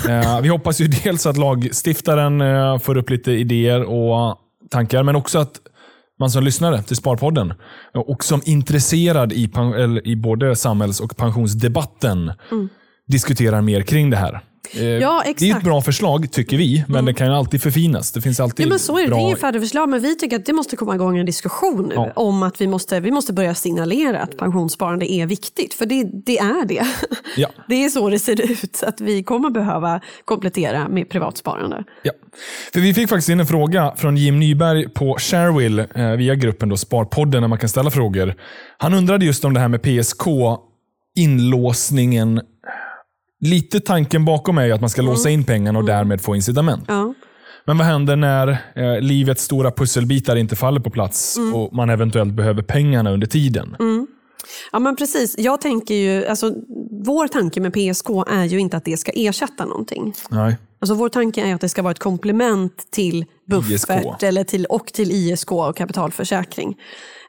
Mm. 0.07 0.21
Eh, 0.23 0.40
vi 0.40 0.49
hoppas 0.49 0.81
ju 0.81 0.87
dels 1.04 1.26
att 1.26 1.37
lagstiftaren 1.37 2.40
eh, 2.40 2.78
får 2.78 2.97
upp 2.97 3.11
lite 3.11 3.33
idéer 3.33 3.83
och 3.83 4.38
tankar, 4.71 5.02
men 5.02 5.16
också 5.16 5.38
att 5.38 5.61
man 6.21 6.31
som 6.31 6.45
lyssnare 6.45 6.83
till 6.83 6.97
Sparpodden 6.97 7.50
eh, 7.95 8.00
och 8.00 8.25
som 8.25 8.40
intresserad 8.45 9.33
i, 9.33 9.50
i 10.04 10.16
både 10.16 10.57
samhälls 10.57 11.00
och 11.00 11.16
pensionsdebatten 11.16 12.33
diskuterar 13.09 13.61
mer 13.61 13.81
kring 13.83 14.11
det 14.11 14.16
här. 14.16 14.40
Eh, 14.75 14.81
Mm. 14.83 15.00
Ja, 15.00 15.11
Det 15.25 15.28
är 15.28 15.31
ett 15.31 15.37
exakt. 15.42 15.50
Mm. 15.52 15.62
bra 15.62 15.83
förslag 15.83 16.33
tycker 16.33 16.57
vi, 16.57 16.85
men 16.88 17.04
det 17.04 17.14
kan 17.14 17.26
ju 17.26 17.33
alltid 17.33 17.62
förfinas. 17.62 18.12
Det 18.12 18.21
finns 18.21 18.40
alltid 18.40 18.66
Ja, 18.66 18.71
men 18.71 18.78
så 18.78 18.99
är 18.99 19.02
det. 19.02 19.09
bra... 19.09 19.16
Det 19.16 19.23
är 19.23 19.26
inget 19.26 19.40
färdigt 19.40 19.62
förslag, 19.62 19.88
men 19.88 20.00
vi 20.00 20.16
tycker 20.16 20.37
att 20.37 20.47
det 20.47 20.52
måste 20.52 20.76
komma 20.76 20.95
igång 20.95 21.19
en 21.19 21.26
diskussion 21.26 21.87
nu 21.88 21.95
Ja. 21.95 22.12
om 22.16 22.42
att 22.42 22.61
vi 22.61 22.66
måste, 22.66 23.00
vi 23.00 23.11
måste 23.11 23.33
börja 23.33 23.54
signalera 23.54 24.21
att 24.21 24.37
pensionssparande 24.37 25.12
är 25.12 25.26
viktigt. 25.26 25.75
För 25.75 25.87
det, 25.87 26.04
det 26.26 26.38
är 26.38 26.64
det. 26.66 26.87
Ja. 27.37 27.49
Det 27.69 27.85
är 27.85 27.88
så 27.88 28.09
det 28.11 28.19
ser 28.19 28.50
ut. 28.50 28.83
Att 28.87 29.00
vi 29.00 29.23
kommer 29.23 29.50
behöva 29.50 30.00
komplettera 30.25 30.88
med 30.88 31.09
privatsparande. 31.11 31.85
Ja. 32.02 32.12
För 32.73 32.81
vi 32.81 32.95
fick 32.95 33.09
faktiskt 33.09 33.28
in 33.28 33.40
en 33.40 33.47
fråga 33.47 33.92
från 33.97 34.16
Jim 34.16 34.38
Nyberg 34.40 34.88
på 34.88 35.16
Sharewill 35.19 35.78
eh, 35.78 36.11
via 36.11 36.35
gruppen 36.35 36.69
då 36.69 36.76
Sparpodden 36.76 37.42
där 37.42 37.49
man 37.49 37.59
kan 37.59 37.69
ställa 37.69 37.90
frågor. 37.90 38.35
Han 38.78 38.95
undrade 38.95 39.25
just 39.25 39.45
om 39.45 39.54
det 39.54 39.61
här 39.61 39.69
med 39.69 39.83
PSK, 39.83 40.23
inlåsningen. 41.16 42.40
Lite 43.45 43.81
tanken 43.81 44.25
bakom 44.25 44.59
är 44.59 44.65
ju 44.65 44.73
att 44.73 44.81
man 44.81 44.91
ska 44.91 45.03
låsa 45.03 45.31
in 45.31 45.45
pengarna 45.45 45.79
och 45.79 45.85
därmed 45.85 46.21
få 46.21 46.37
incitament. 46.37 46.85
Ja. 46.89 47.15
Men 47.65 47.79
vad 47.79 47.87
händer 47.87 48.17
när 48.17 48.49
eh, 48.75 49.01
livets 49.01 49.45
stora 49.45 49.71
pusselbitar 49.71 50.37
inte 50.37 50.57
faller 50.57 50.81
på 50.81 50.91
plats 50.91 51.39
och 51.55 51.75
man 51.75 51.91
eventuellt 51.91 52.33
behöver 52.33 52.63
pengarna 52.63 53.11
under 53.11 53.27
tiden? 53.27 53.77
Ja 54.73 54.79
men 54.79 54.97
precis. 54.97 55.35
Jag 55.39 55.61
tänker 55.61 55.95
ju, 55.95 56.27
alltså, 56.27 56.55
vår 57.05 57.29
tanke 57.29 57.61
med 57.61 57.73
PSK 57.73 58.09
är 58.31 58.45
ju 58.45 58.59
inte 58.59 58.77
att 58.77 58.85
det 58.85 58.97
ska 58.97 59.13
ersätta 59.15 59.65
någonting. 59.65 60.15
Nej. 60.31 60.57
Alltså 60.83 60.95
vår 60.95 61.09
tanke 61.09 61.43
är 61.43 61.55
att 61.55 61.61
det 61.61 61.69
ska 61.69 61.83
vara 61.83 61.91
ett 61.91 61.99
komplement 61.99 62.91
till 62.91 63.25
buffert 63.47 63.71
ISK. 63.71 64.23
eller 64.23 64.45
till, 64.45 64.67
och 64.67 64.87
till 64.87 65.11
ISK 65.11 65.53
och 65.53 65.77
kapitalförsäkring. 65.77 66.77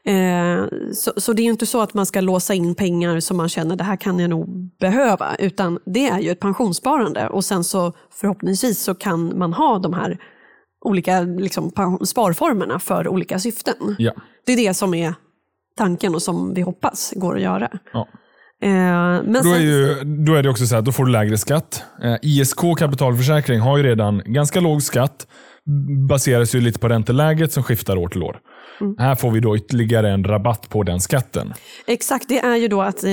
Eh, 0.06 0.66
så, 0.94 1.14
så 1.18 1.34
det 1.34 1.42
är 1.42 1.46
inte 1.46 1.66
så 1.66 1.82
att 1.82 1.94
man 1.94 2.06
ska 2.06 2.22
låsa 2.22 2.54
in 2.54 2.76
pengar 2.76 3.20
som 3.20 3.38
man 3.38 3.50
känner 3.50 3.76
det 3.76 3.84
här 3.84 3.96
kan 3.96 4.20
jag 4.20 4.30
nog 4.30 4.70
behöva. 4.80 5.36
Utan 5.36 5.80
det 5.86 6.10
är 6.10 6.20
ju 6.20 6.32
ett 6.32 6.40
pensionssparande 6.40 7.30
och 7.30 7.46
sen 7.46 7.64
så 7.64 7.94
förhoppningsvis 8.12 8.84
så 8.84 8.96
kan 8.96 9.38
man 9.38 9.54
ha 9.54 9.80
de 9.80 9.94
här 9.94 10.18
olika 10.86 11.22
liksom, 11.22 11.72
sparformerna 12.06 12.80
för 12.80 13.08
olika 13.08 13.40
syften. 13.40 13.96
Ja. 13.98 14.14
Det 14.46 14.54
är 14.54 14.58
det 14.58 14.74
som 14.74 14.94
är 14.94 15.14
tanken 15.78 16.16
och 16.16 16.22
som 16.22 16.54
vi 16.54 16.62
hoppas 16.62 17.14
går 17.16 17.36
att 17.36 17.42
göra. 17.42 17.70
Ja. 17.94 18.08
Eh, 18.64 19.24
men 19.24 19.44
Då 19.44 19.54
är, 19.54 19.60
ju, 19.60 20.04
då 20.04 20.36
är 20.36 20.44
det 20.44 20.50
också 20.50 20.66
så 20.66 20.76
här, 20.76 20.82
då 20.82 20.92
får 20.92 21.06
du 21.06 21.12
lägre 21.12 21.38
skatt. 21.38 21.84
Eh, 22.04 22.16
ISK 22.22 22.60
kapitalförsäkring 22.78 23.60
har 23.60 23.78
ju 23.78 23.84
redan 23.84 24.22
ganska 24.26 24.60
låg 24.60 24.84
skatt. 24.84 25.28
Baseras 26.10 26.56
ju 26.56 26.62
lite 26.62 26.80
på 26.80 26.90
ränteläget 26.90 27.52
som 27.52 27.64
skiftar 27.64 27.98
år 27.98 28.08
till 28.08 28.24
år. 28.24 28.40
Mm. 28.82 28.96
Här 28.98 29.16
får 29.16 29.32
vi 29.32 29.40
då 29.40 29.58
ytterligare 29.58 30.12
en 30.12 30.24
rabatt 30.24 30.70
på 30.70 30.84
den 30.84 31.00
skatten. 31.00 31.54
Exakt, 31.88 32.30
det 32.30 32.40
är 32.40 32.56
ju 32.56 32.68
då 32.68 32.82
att 32.82 33.04
eh, 33.04 33.12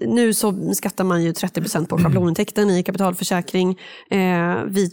nu 0.00 0.34
så 0.34 0.74
skattar 0.74 1.04
man 1.04 1.22
ju 1.22 1.32
30% 1.32 1.86
på 1.86 1.98
schablonintäkten 1.98 2.70
i 2.70 2.82
kapitalförsäkring. 2.82 3.78
Eh, 4.10 4.56
vi 4.66 4.90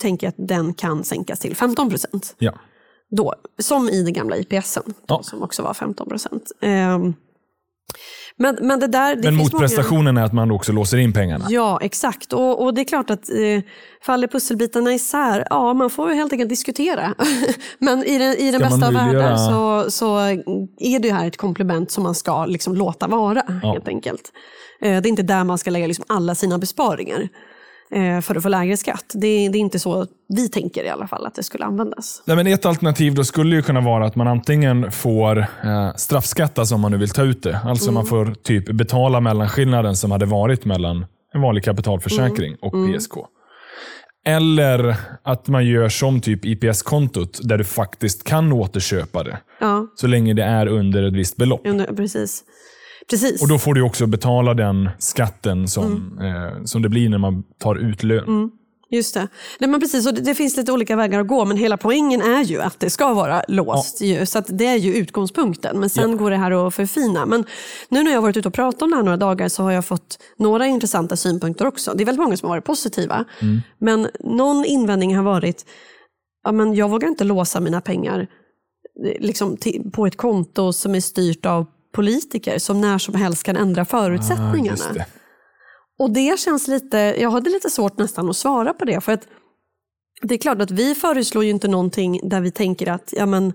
tänker 0.00 0.28
att 0.28 0.34
den 0.38 0.74
kan 0.74 1.04
sänkas 1.04 1.38
till 1.38 1.56
15 1.56 1.90
Ja. 2.38 2.54
Då, 3.10 3.34
som 3.58 3.88
i 3.88 4.02
den 4.02 4.12
gamla 4.12 4.36
IPSen, 4.36 4.94
Ja. 5.08 5.20
som 5.22 5.42
också 5.42 5.62
var 5.62 5.74
15 5.74 6.08
Eh, 6.62 6.98
men, 8.38 8.58
men 8.60 8.80
det 8.80 8.86
där... 8.86 9.16
Det 9.16 9.22
Men 9.22 9.38
finns 9.38 9.52
många- 9.52 9.62
motprestationen 9.62 10.16
är 10.16 10.24
att 10.24 10.32
man 10.32 10.50
också 10.50 10.72
låser 10.72 10.98
in 10.98 11.12
pengarna. 11.12 11.46
Ja, 11.48 11.78
exakt. 11.82 12.32
Och, 12.32 12.62
och 12.64 12.74
det 12.74 12.80
är 12.80 12.84
klart 12.84 13.10
att 13.10 13.28
eh, 13.30 13.62
faller 14.02 14.28
pusselbitarna 14.28 14.92
isär, 14.94 15.46
ja 15.50 15.74
man 15.74 15.90
får 15.90 16.10
ju 16.10 16.14
helt 16.16 16.32
enkelt 16.32 16.48
diskutera. 16.48 17.14
Men 17.78 18.04
i 18.04 18.18
den, 18.18 18.34
i 18.34 18.50
den 18.50 18.60
Ska 18.60 18.68
bästa 18.70 18.86
av 18.86 18.92
världar 18.92 19.36
så, 19.36 19.90
så 19.90 20.18
är 20.78 20.98
det 20.98 21.12
här 21.12 21.26
ett 21.28 21.36
komplement 21.36 21.90
som 21.90 22.02
man 22.02 22.14
ska 22.14 22.46
liksom 22.46 22.74
låta 22.74 23.06
vara 23.06 23.42
Ja. 23.62 23.72
helt 23.72 23.88
enkelt. 23.88 24.32
Eh, 24.82 24.88
det 24.90 25.06
är 25.08 25.10
inte 25.10 25.22
där 25.22 25.44
man 25.44 25.58
ska 25.58 25.70
lägga 25.70 25.86
liksom 25.86 26.04
alla 26.08 26.34
sina 26.34 26.58
besparingar 26.58 27.28
för 28.22 28.34
att 28.36 28.42
få 28.42 28.48
lägre 28.48 28.76
skatt. 28.76 29.04
Det, 29.14 29.48
det 29.48 29.58
är 29.58 29.60
inte 29.60 29.78
så 29.78 30.06
vi 30.28 30.48
tänker 30.48 30.84
i 30.84 30.88
alla 30.88 31.06
fall 31.06 31.26
att 31.26 31.34
det 31.34 31.42
skulle 31.42 31.64
användas. 31.64 32.22
Nej, 32.24 32.36
men 32.36 32.46
ett 32.46 32.66
alternativ 32.66 33.14
då 33.14 33.24
skulle 33.24 33.56
ju 33.56 33.62
kunna 33.62 33.80
vara 33.80 34.06
att 34.06 34.16
man 34.16 34.28
antingen 34.28 34.92
får 34.92 35.38
eh, 35.38 35.94
straffskattas 35.96 36.72
om 36.72 36.80
man 36.80 36.92
nu 36.92 36.98
vill 36.98 37.10
ta 37.10 37.22
ut 37.22 37.42
det. 37.42 37.60
Alltså 37.64 37.92
man 37.92 38.06
får 38.06 38.34
typ 38.42 38.72
betala 38.72 39.20
mellanskillnaden 39.20 39.96
som 39.96 40.10
hade 40.10 40.26
varit 40.26 40.64
mellan 40.64 41.06
en 41.34 41.40
vanlig 41.40 41.64
kapitalförsäkring 41.64 42.56
och 42.60 42.72
PSK. 42.72 43.12
Eller 44.26 44.96
att 45.22 45.48
man 45.48 45.66
gör 45.66 45.88
som 45.88 46.20
typ 46.20 46.44
IPS-kontot 46.44 47.40
där 47.42 47.58
du 47.58 47.64
faktiskt 47.64 48.24
kan 48.24 48.52
återköpa 48.52 49.22
det. 49.22 49.38
Ja, 49.60 49.86
Så 49.94 50.06
länge 50.06 50.34
det 50.34 50.42
är 50.42 50.66
under 50.66 51.02
ett 51.02 51.14
visst 51.14 51.36
belopp. 51.36 51.60
under, 51.64 51.86
precis. 51.86 52.44
Precis. 53.10 53.42
Och 53.42 53.48
Då 53.48 53.58
får 53.58 53.74
du 53.74 53.82
också 53.82 54.06
betala 54.06 54.54
den 54.54 54.88
skatten 54.98 55.68
som, 55.68 56.18
eh, 56.22 56.64
som 56.64 56.82
det 56.82 56.88
blir 56.88 57.08
när 57.08 57.18
man 57.18 57.42
tar 57.58 57.76
ut 57.76 58.02
lön. 58.02 58.50
Just 58.90 59.14
det. 59.14 59.28
Nej, 59.58 59.70
men 59.70 59.80
precis, 59.80 60.06
och 60.06 60.14
det, 60.14 60.20
det 60.20 60.34
finns 60.34 60.56
lite 60.56 60.72
olika 60.72 60.96
vägar 60.96 61.20
att 61.20 61.26
gå, 61.26 61.44
men 61.44 61.56
hela 61.56 61.76
poängen 61.76 62.22
är 62.22 62.44
ju 62.44 62.60
att 62.60 62.80
det 62.80 62.90
ska 62.90 63.14
vara 63.14 63.42
låst. 63.48 64.00
Ju, 64.00 64.26
så 64.26 64.42
det 64.48 64.66
är 64.66 64.76
ju 64.76 64.94
utgångspunkten, 64.94 65.80
men 65.80 65.90
sen 65.90 66.16
går 66.16 66.30
det 66.30 66.36
här 66.36 66.66
att 66.66 66.74
förfina. 66.74 67.26
Men 67.26 67.44
nu 67.88 68.02
när 68.02 68.12
jag 68.12 68.22
varit 68.22 68.36
ute 68.36 68.48
och 68.48 68.54
pratat 68.54 68.82
om 68.82 68.90
det 68.90 68.96
här 68.96 69.02
några 69.02 69.16
dagar 69.16 69.48
så 69.48 69.62
har 69.62 69.72
jag 69.72 69.84
fått 69.84 70.18
några 70.36 70.66
intressanta 70.66 71.16
synpunkter 71.16 71.66
också. 71.66 71.94
Det 71.94 72.02
är 72.02 72.06
väldigt 72.06 72.22
många 72.22 72.36
som 72.36 72.48
har 72.48 72.56
varit 72.56 72.64
positiva. 72.64 73.24
Men 73.78 74.08
någon 74.20 74.64
invändning 74.64 75.16
har 75.16 75.24
varit, 75.24 75.66
ja, 76.44 76.52
men 76.52 76.74
jag 76.74 76.88
vågar 76.88 77.08
inte 77.08 77.24
låsa 77.24 77.60
mina 77.60 77.80
pengar 77.80 78.26
eh, 79.04 79.20
liksom, 79.20 79.56
på 79.92 80.06
ett 80.06 80.16
konto 80.16 80.72
som 80.72 80.94
är 80.94 81.00
styrt 81.00 81.46
av 81.46 81.66
politiker 81.92 82.58
som 82.58 82.80
när 82.80 82.98
som 82.98 83.14
helst 83.14 83.42
kan 83.42 83.56
ändra 83.56 83.82
Ah, 83.82 83.84
förutsättningarna. 83.84 84.68
just 84.70 84.94
det. 84.94 85.06
Och 85.98 86.10
det 86.10 86.38
känns 86.40 86.68
lite, 86.68 86.98
jag 86.98 87.30
hade 87.30 87.50
lite 87.50 87.70
svårt 87.70 87.98
nästan 87.98 88.30
att 88.30 88.36
svara 88.36 88.74
på 88.74 88.84
det. 88.84 89.00
För 89.00 89.12
att 89.12 89.22
det 90.22 90.34
är 90.34 90.38
klart 90.38 90.60
att 90.60 90.70
vi 90.70 90.94
föreslår 90.94 91.44
ju 91.44 91.50
inte 91.50 91.68
någonting 91.68 92.20
där 92.28 92.40
vi 92.40 92.50
tänker 92.50 92.86
att, 92.90 93.14
ja 93.16 93.26
men, 93.26 93.52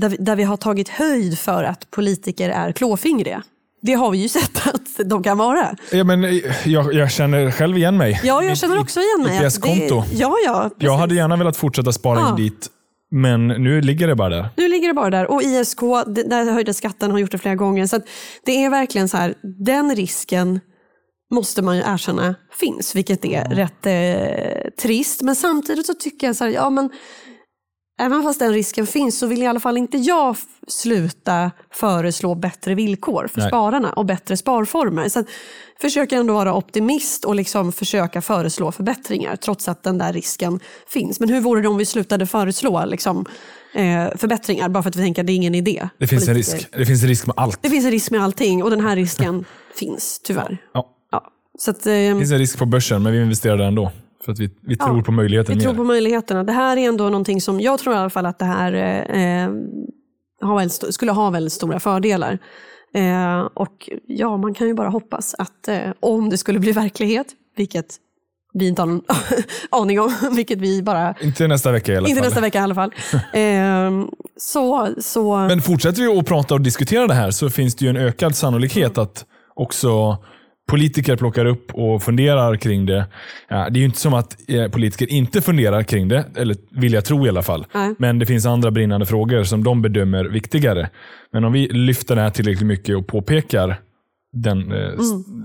där 0.00 0.08
vi, 0.08 0.16
där 0.16 0.36
vi 0.36 0.42
har 0.42 0.56
tagit 0.56 0.88
höjd 0.88 1.38
för 1.38 1.64
att 1.64 1.90
politiker 1.90 2.50
är 2.50 2.72
klåfingriga. 2.72 3.42
Det 3.82 3.92
har 3.92 4.10
vi 4.10 4.18
ju 4.18 4.28
sett 4.38 4.66
att 4.66 5.08
de 5.08 5.22
kan 5.22 5.38
vara. 5.38 5.76
Ja, 5.92 6.04
men, 6.04 6.24
eh, 6.24 6.68
jag, 6.68 6.94
jag 6.94 7.10
känner 7.10 7.50
själv 7.50 7.76
igen 7.76 7.96
mig. 7.96 8.20
Ja, 8.24 8.42
jag 8.44 8.56
känner 8.56 8.80
också 8.80 9.00
igen 9.00 9.22
mig. 9.22 9.38
det- 9.62 10.04
Ja, 10.12 10.34
ja. 10.46 10.62
Precis. 10.62 10.76
Jag 10.84 10.96
hade 10.96 11.14
gärna 11.14 11.36
velat 11.36 11.56
fortsätta 11.56 11.92
spara 11.92 12.18
Ja. 12.20 12.30
in 12.30 12.36
dit, 12.36 12.68
men 13.12 13.48
nu 13.48 13.80
ligger 13.80 14.08
det 14.08 14.14
bara 14.14 14.28
där. 14.28 14.48
Nu 14.56 14.68
ligger 14.68 14.88
det 14.88 14.94
bara 14.94 15.10
där. 15.10 15.30
Och 15.30 15.42
ISK, 15.42 15.80
där 16.06 16.52
höjde 16.52 16.74
skatten, 16.74 17.10
har 17.10 17.18
gjort 17.18 17.30
det 17.30 17.38
flera 17.38 17.54
gånger. 17.54 17.86
Så 17.86 18.00
det 18.44 18.64
är 18.64 18.70
verkligen 18.70 19.08
så 19.08 19.16
här, 19.16 19.34
den 19.42 19.96
risken 19.96 20.60
måste 21.30 21.62
man 21.62 21.76
ju 21.76 21.82
erkänna 21.82 22.34
finns, 22.52 22.94
vilket 22.96 23.24
är 23.24 23.44
rätt 23.44 23.86
eh, 23.86 24.70
trist. 24.82 25.22
Men 25.22 25.36
samtidigt 25.36 25.86
så 25.86 25.94
tycker 25.94 26.26
jag 26.26 26.36
så 26.36 26.44
här, 26.44 26.50
ja 26.50 26.70
men 26.70 26.90
även 28.00 28.22
fast 28.22 28.38
den 28.38 28.52
risken 28.52 28.86
finns 28.86 29.18
så 29.18 29.26
vill 29.26 29.42
i 29.42 29.46
alla 29.46 29.60
fall 29.60 29.76
inte 29.76 29.96
jag 29.98 30.36
sluta 30.68 31.50
föreslå 31.70 32.34
bättre 32.34 32.74
villkor 32.74 33.28
för 33.32 33.40
Nej. 33.40 33.48
spararna 33.48 33.92
och 33.92 34.06
bättre 34.06 34.36
sparformer. 34.36 35.08
Så 35.08 35.24
försöker 35.80 36.16
ändå 36.16 36.34
vara 36.34 36.54
optimist 36.54 37.24
och 37.24 37.34
liksom 37.34 37.72
försöka 37.72 38.22
föreslå 38.22 38.72
förbättringar 38.72 39.36
trots 39.36 39.68
att 39.68 39.82
den 39.82 39.98
där 39.98 40.12
risken 40.12 40.60
finns. 40.88 41.20
Men 41.20 41.28
hur 41.28 41.40
vore 41.40 41.62
det 41.62 41.68
om 41.68 41.76
vi 41.76 41.86
slutade 41.86 42.26
föreslå 42.26 42.84
liksom, 42.84 43.26
eh, 43.74 44.16
förbättringar 44.16 44.68
bara 44.68 44.82
för 44.82 44.90
att 44.90 44.96
vi 44.96 45.02
tänker 45.02 45.22
att 45.22 45.26
det 45.26 45.32
är 45.32 45.36
ingen 45.36 45.54
idé? 45.54 45.88
Det 45.98 46.06
finns 46.06 46.28
en 46.28 46.34
risk. 46.34 46.66
Det 46.72 46.86
finns 46.86 47.02
en 47.02 47.08
risk 47.08 47.26
med 47.26 47.34
allt. 47.36 47.58
Det 47.62 47.70
finns 47.70 47.84
en 47.84 47.90
risk 47.90 48.10
med 48.10 48.22
allting 48.22 48.62
och 48.62 48.70
den 48.70 48.80
här 48.80 48.96
risken 48.96 49.44
finns 49.78 50.20
tyvärr. 50.24 50.58
Ja. 50.74 50.88
Ja. 51.12 51.32
Så 51.58 51.70
att, 51.70 51.86
eh, 51.86 51.92
Det 51.92 52.16
finns 52.18 52.32
en 52.32 52.38
risk 52.38 52.58
på 52.58 52.66
börsen, 52.66 53.02
men 53.02 53.12
vi 53.12 53.22
investerar 53.22 53.56
där 53.56 53.64
ändå. 53.64 53.90
För 54.24 54.32
att 54.32 54.38
vi, 54.38 54.50
vi 54.62 54.76
tror 54.76 55.02
på 55.02 55.12
möjligheten 55.12 55.52
Vi 55.52 55.56
mer. 55.56 55.64
tror 55.64 55.74
på 55.74 55.84
möjligheterna. 55.84 56.44
Det 56.44 56.52
här 56.52 56.76
är 56.76 56.88
ändå 56.88 57.04
någonting 57.04 57.40
som, 57.40 57.60
jag 57.60 57.78
tror 57.78 57.94
i 57.94 57.98
alla 57.98 58.10
fall 58.10 58.26
att 58.26 58.38
det 58.38 58.44
här 58.44 58.72
eh, 59.10 59.50
har 60.48 60.56
väldigt, 60.56 60.94
skulle 60.94 61.12
ha 61.12 61.30
väldigt 61.30 61.52
stora 61.52 61.80
fördelar. 61.80 62.38
Eh, 62.94 63.40
och 63.54 63.90
ja, 64.06 64.36
man 64.36 64.54
kan 64.54 64.66
ju 64.66 64.74
bara 64.74 64.88
hoppas 64.88 65.34
att 65.38 65.68
eh, 65.68 65.78
om 66.00 66.30
det 66.30 66.38
skulle 66.38 66.58
bli 66.58 66.72
verklighet, 66.72 67.26
vilket 67.56 67.96
vi 68.54 68.68
inte 68.68 68.82
har 68.82 68.86
någon 68.86 69.02
aning 69.70 70.00
om, 70.00 70.12
vilket 70.36 70.58
vi 70.58 70.82
bara, 70.82 71.14
Inte 71.20 71.46
nästa 71.48 71.72
vecka 71.72 71.92
i 71.92 71.96
alla 71.96 72.08
inte 72.08 72.20
fall. 72.20 72.28
nästa 72.28 72.40
vecka 72.40 72.58
i 72.58 72.62
alla 72.62 72.74
fall. 72.74 72.92
Eh, 73.32 73.90
så, 74.36 74.88
så 74.98 75.36
Men 75.36 75.62
fortsätter 75.62 76.02
vi 76.02 76.18
att 76.18 76.26
prata 76.26 76.54
och 76.54 76.60
diskutera 76.60 77.06
det 77.06 77.14
här 77.14 77.30
så 77.30 77.50
finns 77.50 77.74
det 77.74 77.84
ju 77.84 77.88
en 77.90 77.96
ökad 77.96 78.36
sannolikhet 78.36 78.98
att 78.98 79.26
också 79.54 80.18
politiker 80.70 81.16
plockar 81.16 81.44
upp 81.44 81.74
och 81.74 82.02
funderar 82.02 82.56
kring 82.56 82.86
det. 82.86 83.06
Ja, 83.48 83.68
det 83.70 83.78
är 83.78 83.80
ju 83.80 83.84
inte 83.84 83.98
som 83.98 84.14
att 84.14 84.36
eh, 84.50 84.68
politiker 84.68 85.10
inte 85.12 85.40
funderar 85.40 85.82
kring 85.82 86.08
det, 86.08 86.24
eller 86.36 86.56
vill 86.80 86.92
jag 86.92 87.04
tro 87.04 87.26
i 87.26 87.28
alla 87.28 87.42
fall. 87.42 87.66
Nej. 87.74 87.94
Men 87.98 88.18
det 88.18 88.26
finns 88.26 88.46
andra 88.46 88.70
brinnande 88.70 89.06
frågor 89.06 89.44
som 89.44 89.64
de 89.64 89.82
bedömer 89.82 90.24
viktigare. 90.24 90.90
Men 91.32 91.44
om 91.44 91.52
vi 91.52 91.68
lyfter 91.68 92.14
det 92.16 92.22
här 92.22 92.30
tillräckligt 92.30 92.66
mycket 92.66 92.96
och 92.96 93.06
påpekar 93.06 93.80
den, 94.32 94.72
eh, 94.72 94.88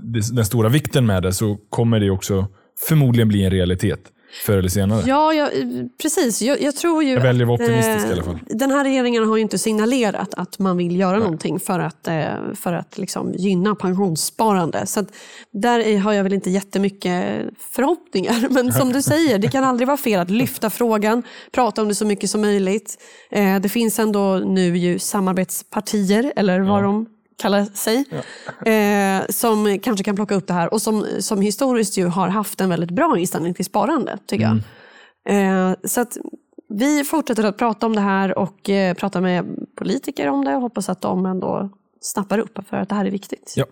det- 0.02 0.34
den 0.36 0.44
stora 0.44 0.68
vikten 0.68 1.06
med 1.06 1.22
det 1.22 1.32
så 1.32 1.56
kommer 1.70 2.00
det 2.00 2.10
också 2.10 2.46
förmodligen 2.88 3.28
bli 3.28 3.44
en 3.44 3.50
realitet 3.50 4.00
förr 4.46 4.58
eller 4.58 4.68
senare. 4.68 5.02
Ja, 5.06 5.34
jag, 5.34 5.50
precis. 6.02 6.42
Jag, 6.42 6.60
jag 6.62 6.76
tror 6.76 7.04
ju 7.04 7.12
Jag 7.12 7.20
väljer 7.20 7.42
att 7.42 7.48
vara 7.48 7.54
att, 7.54 7.60
optimistisk 7.60 8.04
eh, 8.04 8.10
i 8.10 8.12
alla 8.12 8.22
fall. 8.22 8.38
Den 8.46 8.70
här 8.70 8.84
regeringen 8.84 9.28
har 9.28 9.36
ju 9.36 9.42
inte 9.42 9.58
signalerat 9.58 10.34
att 10.34 10.58
man 10.58 10.76
vill 10.76 10.96
göra 11.00 11.18
någonting 11.18 11.60
för 11.60 11.78
att, 11.78 12.08
eh, 12.08 12.24
för 12.54 12.72
att 12.72 12.98
liksom 12.98 13.32
gynna 13.34 13.74
pensionssparande. 13.74 14.86
Så 14.86 15.04
där 15.52 15.78
är- 15.80 15.98
har 15.98 16.12
jag 16.12 16.22
väl 16.24 16.32
inte 16.32 16.50
jättemycket 16.50 17.44
förhoppningar. 17.58 18.46
Men 18.50 18.72
som 18.72 18.92
du 18.92 19.02
säger, 19.02 19.38
det 19.38 19.48
kan 19.48 19.64
aldrig 19.64 19.86
vara 19.86 19.96
fel 19.96 20.20
att 20.20 20.30
lyfta 20.30 20.70
frågan, 20.70 21.22
prata 21.52 21.82
om 21.82 21.88
det 21.88 21.94
så 21.94 22.06
mycket 22.06 22.30
som 22.30 22.40
möjligt. 22.40 22.96
Eh, 23.30 23.60
Det 23.60 23.68
finns 23.68 23.98
ändå 23.98 24.36
nu 24.38 24.76
ju 24.76 24.98
samarbetspartier, 24.98 26.32
eller 26.36 26.60
vad 26.60 26.82
de 26.82 27.06
kallar 27.38 27.64
sig, 27.64 28.04
eh, 28.66 29.26
som 29.28 29.78
kanske 29.78 30.04
kan 30.04 30.16
plocka 30.16 30.34
upp 30.34 30.46
det 30.46 30.54
här 30.54 30.72
och 30.72 30.82
som, 30.82 31.06
som 31.20 31.40
historiskt 31.40 31.98
ju 31.98 32.06
har 32.06 32.28
haft 32.28 32.60
en 32.60 32.70
väldigt 32.70 32.90
bra 32.90 33.18
inställning 33.18 33.54
till 33.54 33.64
sparande, 33.64 34.18
tycker 34.26 34.44
jag. 34.44 34.60
Eh, 35.28 35.74
så 35.84 36.00
att 36.00 36.16
vi 36.68 37.04
fortsätter 37.04 37.44
att 37.44 37.58
prata 37.58 37.86
om 37.86 37.94
det 37.94 38.00
här 38.00 38.38
och 38.38 38.70
eh, 38.70 38.94
prata 38.94 39.20
med 39.20 39.44
politiker 39.78 40.28
om 40.28 40.44
det 40.44 40.54
och 40.54 40.62
hoppas 40.62 40.88
att 40.88 41.00
de 41.00 41.26
ändå 41.26 41.70
snappar 42.00 42.38
upp 42.38 42.58
för 42.70 42.76
att 42.76 42.88
det 42.88 42.94
här 42.94 43.04
är 43.04 43.10
viktigt. 43.10 43.54
Ja. 43.56 43.64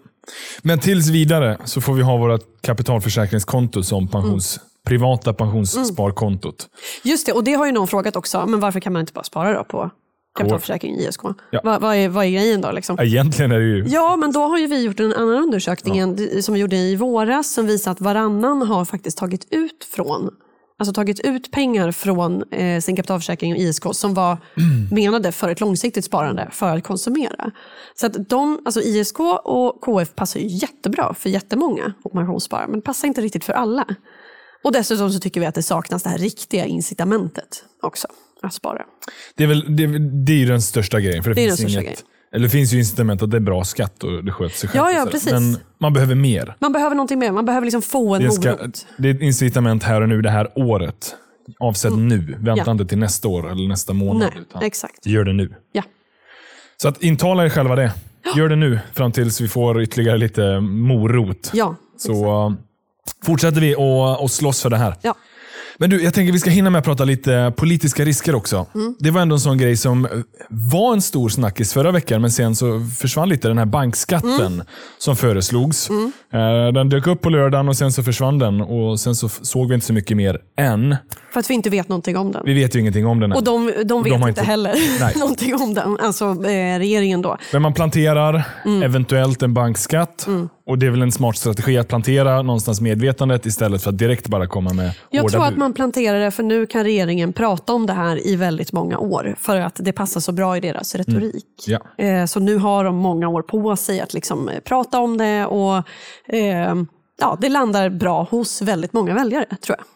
Men 0.62 0.78
tills 0.78 1.08
vidare 1.08 1.58
så 1.64 1.80
får 1.80 1.94
vi 1.94 2.02
ha 2.02 2.16
vårt 2.16 2.62
kapitalförsäkringskonto 2.62 3.82
som 3.82 4.08
pensions, 4.08 4.60
privata 4.86 5.34
pensionssparkontot. 5.34 6.68
Just 7.04 7.26
det, 7.26 7.32
och 7.32 7.44
det 7.44 7.54
har 7.54 7.66
ju 7.66 7.72
någon 7.72 7.88
frågat 7.88 8.16
också, 8.16 8.46
men 8.46 8.60
varför 8.60 8.80
kan 8.80 8.92
man 8.92 9.00
inte 9.00 9.12
bara 9.12 9.24
spara 9.24 9.52
då 9.52 9.64
på 9.64 9.90
kapitalförsäkring 10.36 10.94
ISK? 10.98 11.20
Ja. 11.50 11.60
Vad, 11.64 11.80
vad, 11.80 11.96
är, 11.96 12.08
vad 12.08 12.24
är 12.24 12.30
grejen 12.30 12.60
då? 12.60 12.70
Liksom? 12.70 12.98
Egentligen 13.00 13.52
är 13.52 13.58
det 13.58 13.64
ju... 13.64 13.84
Ja, 13.88 14.16
men 14.16 14.32
då 14.32 14.40
har 14.40 14.58
ju 14.58 14.66
vi 14.66 14.84
gjort 14.84 15.00
en 15.00 15.12
annan 15.12 15.42
undersökning 15.42 15.98
en- 15.98 16.42
som 16.42 16.54
vi 16.54 16.60
gjorde 16.60 16.76
i 16.76 16.96
våras 16.96 17.52
som 17.52 17.66
visar 17.66 17.90
att 17.90 18.00
varannan 18.00 18.62
har 18.62 18.84
faktiskt 18.84 19.18
tagit 19.18 19.46
ut 19.50 19.84
från 19.94 20.30
Alltså 20.78 20.92
tagit 20.92 21.20
ut 21.20 21.50
pengar 21.50 21.92
från 21.92 22.42
eh, 22.52 22.80
sin 22.80 22.96
kapitalförsäkring 22.96 23.52
och 23.52 23.58
ISK 23.58 23.82
som 23.92 24.14
var 24.14 24.38
menade 24.94 25.32
för 25.32 25.48
ett 25.48 25.60
långsiktigt 25.60 26.04
sparande 26.04 26.48
för 26.52 26.76
att 26.76 26.84
konsumera. 26.84 27.50
Så 27.94 28.06
att 28.06 28.28
de, 28.28 28.60
alltså 28.64 28.80
ISK 28.80 29.20
och 29.44 29.80
KF 29.80 30.14
passar 30.14 30.40
ju 30.40 30.46
jättebra 30.46 31.14
för 31.14 31.30
jättemånga 31.30 31.92
och 32.04 32.12
pensionssparare 32.12 32.68
men 32.68 32.82
passar 32.82 33.08
inte 33.08 33.20
riktigt 33.20 33.44
för 33.44 33.52
alla. 33.52 33.84
Och 34.64 34.72
dessutom 34.72 35.10
så 35.12 35.18
tycker 35.18 35.40
vi 35.40 35.46
att 35.46 35.54
det 35.54 35.62
saknas 35.62 36.02
det 36.02 36.08
här 36.08 36.18
riktiga 36.18 36.66
incitamentet 36.66 37.64
också 37.82 38.08
att 38.42 38.54
spara. 38.54 38.82
Det 39.36 39.44
är, 39.44 39.48
väl, 39.48 39.76
det, 39.76 39.86
det 39.98 40.32
är 40.32 40.36
ju 40.36 40.46
den 40.46 40.62
största 40.62 41.00
grejen. 41.00 41.22
För 41.22 41.34
det, 41.34 41.50
Det 41.50 41.56
finns 41.56 41.76
inget. 41.76 42.04
Eller 42.32 42.44
det 42.44 42.50
finns 42.50 42.72
ju 42.72 42.78
incitament 42.78 43.22
att 43.22 43.30
det 43.30 43.36
är 43.36 43.40
bra 43.40 43.64
skatt 43.64 44.04
och 44.04 44.24
det 44.24 44.32
sköter 44.32 44.56
sig 44.56 44.68
självt. 44.68 44.94
Ja, 44.96 45.06
precis. 45.10 45.32
Men 45.32 45.56
man 45.80 45.92
behöver 45.92 46.14
mer. 46.14 46.56
Man 46.60 46.72
behöver 46.72 46.96
någonting 46.96 47.18
mer, 47.18 47.32
man 47.32 47.44
behöver 47.44 47.64
liksom 47.64 47.82
få 47.82 48.14
en 48.14 48.22
Det, 48.22 48.30
ska, 48.30 48.50
morot. 48.50 48.86
det 48.98 49.08
är 49.10 49.14
ett 49.14 49.20
incitament 49.20 49.82
här 49.82 50.00
och 50.00 50.08
nu 50.08 50.22
det 50.22 50.30
här 50.30 50.48
året. 50.54 51.14
Avsätt 51.60 51.96
nu. 51.96 52.18
Vänta 52.18 52.52
Mm. 52.52 52.62
Ja. 52.66 52.72
inte 52.72 52.86
till 52.86 52.98
nästa 52.98 53.28
år 53.28 53.50
eller 53.50 53.68
nästa 53.68 53.92
månad. 53.92 54.30
Nej, 54.34 54.42
utan 54.50 54.62
exakt. 54.62 55.06
Gör 55.06 55.24
det 55.24 55.32
nu. 55.32 55.54
Ja. 55.72 55.82
Så 56.76 56.88
att 56.88 57.02
intala 57.02 57.44
er 57.44 57.48
själva 57.48 57.76
det. 57.76 57.92
Gör 58.36 58.48
det 58.48 58.56
nu 58.56 58.78
fram 58.92 59.12
tills 59.12 59.40
vi 59.40 59.48
får 59.48 59.82
ytterligare 59.82 60.18
lite 60.18 60.60
morot. 60.60 61.50
Ja, 61.54 61.76
Så 61.96 62.46
uh, 62.48 62.54
fortsätter 63.24 63.60
vi 63.60 63.74
att 64.24 64.30
slåss 64.30 64.62
för 64.62 64.70
det 64.70 64.76
här. 64.76 64.94
ja. 65.02 65.14
Men 65.78 65.90
du, 65.90 66.02
jag 66.02 66.14
tänker 66.14 66.32
vi 66.32 66.38
ska 66.38 66.50
hinna 66.50 66.70
med 66.70 66.78
att 66.78 66.84
prata 66.84 67.04
lite 67.04 67.52
politiska 67.56 68.04
risker 68.04 68.34
också. 68.34 68.66
Mm. 68.74 68.94
Det 68.98 69.10
var 69.10 69.20
ändå 69.20 69.34
en 69.34 69.40
sån 69.40 69.58
grej 69.58 69.76
som 69.76 70.04
eh, 70.04 70.10
var 70.48 70.92
en 70.92 71.02
stor 71.02 71.28
snackis 71.28 71.72
förra 71.72 71.90
veckan, 71.92 72.20
men 72.20 72.30
sen 72.30 72.56
så 72.56 72.80
försvann 72.98 73.28
lite 73.28 73.48
den 73.48 73.58
här 73.58 73.64
bankskatten 73.66 74.30
Mm. 74.46 74.62
som 74.98 75.16
föreslogs. 75.16 75.88
Eh, 76.32 76.72
Den 76.74 76.88
dök 76.88 77.06
upp 77.06 77.20
på 77.22 77.30
lördagen 77.30 77.68
och 77.68 77.76
sen 77.76 77.92
så 77.92 78.02
försvann 78.02 78.38
den 78.38 78.60
och 78.60 79.00
sen 79.00 79.14
så 79.16 79.28
såg 79.28 79.68
vi 79.68 79.74
inte 79.74 79.86
så 79.86 79.92
mycket 79.92 80.16
mer 80.16 80.38
än. 80.58 80.96
För 81.32 81.40
att 81.40 81.50
vi 81.50 81.54
inte 81.54 81.70
vet 81.70 81.88
någonting 81.88 82.16
om 82.16 82.32
den. 82.32 82.42
Vi 82.44 82.54
vet 82.54 82.74
ju 82.76 82.80
ingenting 82.80 83.06
om 83.06 83.20
den 83.20 83.32
än. 83.32 83.36
Och 83.36 83.44
de, 83.44 83.72
de 83.84 84.02
vet 84.02 84.12
de 84.12 84.16
inte 84.16 84.28
inte- 84.28 84.42
heller 84.42 84.74
Nej. 85.00 85.12
någonting 85.18 85.54
om 85.54 85.74
den, 85.74 85.98
alltså 86.00 86.24
eh, 86.24 86.78
regeringen 86.78 87.22
då. 87.22 87.36
Men 87.52 87.62
man 87.62 87.72
planterar 87.74 88.42
Mm. 88.64 88.82
eventuellt 88.82 89.42
en 89.42 89.54
bankskatt. 89.54 90.26
Och 90.66 90.78
Det 90.78 90.86
är 90.86 90.90
väl 90.90 91.02
en 91.02 91.12
smart 91.12 91.36
strategi 91.36 91.78
att 91.78 91.88
plantera 91.88 92.42
någonstans 92.42 92.80
medvetandet 92.80 93.46
istället 93.46 93.82
för 93.82 93.90
att 93.90 93.98
direkt 93.98 94.28
bara 94.28 94.46
komma 94.46 94.72
med 94.72 94.92
Jag 95.10 95.22
hårda 95.22 95.32
tror 95.32 95.44
att 95.44 95.50
bud. 95.50 95.58
man 95.58 95.72
planterar 95.72 96.20
det 96.20 96.30
för 96.30 96.42
nu 96.42 96.66
kan 96.66 96.84
regeringen 96.84 97.32
prata 97.32 97.72
om 97.72 97.86
det 97.86 97.92
här 97.92 98.26
i 98.26 98.36
väldigt 98.36 98.72
många 98.72 98.98
år 98.98 99.34
för 99.40 99.56
att 99.60 99.74
det 99.78 99.92
passar 99.92 100.20
så 100.20 100.32
bra 100.32 100.56
i 100.56 100.60
deras 100.60 100.94
retorik. 100.94 101.44
Mm. 101.68 101.80
Ja. 101.96 102.04
Eh, 102.04 102.26
Så 102.26 102.40
nu 102.40 102.56
har 102.56 102.84
de 102.84 102.96
många 102.96 103.28
år 103.28 103.42
på 103.42 103.76
sig 103.76 104.00
att 104.00 104.14
liksom 104.14 104.48
eh, 104.48 104.60
prata 104.60 104.98
om 105.00 105.18
det 105.18 105.46
och 105.46 105.76
eh, 106.28 106.74
ja, 107.20 107.38
det 107.40 107.48
landar 107.48 107.88
bra 107.90 108.22
hos 108.30 108.62
väldigt 108.62 108.92
många 108.92 109.14
väljare 109.14 109.46
tror 109.60 109.76
jag. 109.78 109.86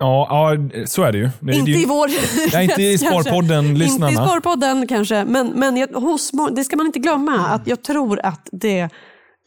Ja, 0.00 0.26
ja, 0.30 0.86
så 0.86 1.02
är 1.02 1.12
det 1.12 1.18
ju. 1.18 1.30
Det, 1.40 1.52
Inte 1.52 1.70
det, 1.70 1.78
i 1.78 1.84
vår 1.84 2.10
Nej, 2.52 2.64
inte 2.64 2.82
i 2.82 2.98
krets 2.98 3.02
kanske. 3.02 3.30
Sparpodden-lyssnarna. 3.30 4.10
Inte 4.10 4.22
i 4.22 4.26
Sparpodden 4.26 4.86
kanske, 4.86 5.24
men, 5.24 5.48
men 5.48 5.94
hos, 5.94 6.30
det 6.52 6.64
ska 6.64 6.76
man 6.76 6.86
inte 6.86 6.98
glömma. 6.98 7.46
Att 7.46 7.66
jag 7.66 7.82
tror 7.82 8.20
att 8.22 8.48
det 8.52 8.88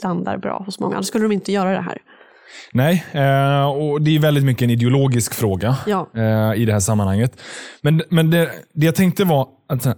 landar 0.04 0.38
bra 0.38 0.64
hos 0.66 0.80
många. 0.80 0.96
Annars 0.96 1.06
skulle 1.08 1.26
de 1.26 1.32
inte 1.32 1.52
göra 1.52 1.72
det 1.72 1.82
här. 1.82 1.98
Nej, 2.74 3.06
eh, 3.12 3.66
och 3.66 4.02
det 4.02 4.16
är 4.16 4.20
väldigt 4.20 4.44
mycket 4.44 4.62
en 4.64 4.70
ideologisk 4.70 5.34
fråga 5.34 5.76
Ja. 5.88 6.10
eh, 6.16 6.62
i 6.62 6.66
det 6.66 6.74
här 6.74 6.80
sammanhanget. 6.80 7.42
Men, 7.82 8.02
men 8.10 8.30
det, 8.30 8.50
det 8.74 8.86
jag 8.86 8.96
tänkte 8.96 9.24
var 9.24 9.48
att 9.70 9.86
här, 9.86 9.96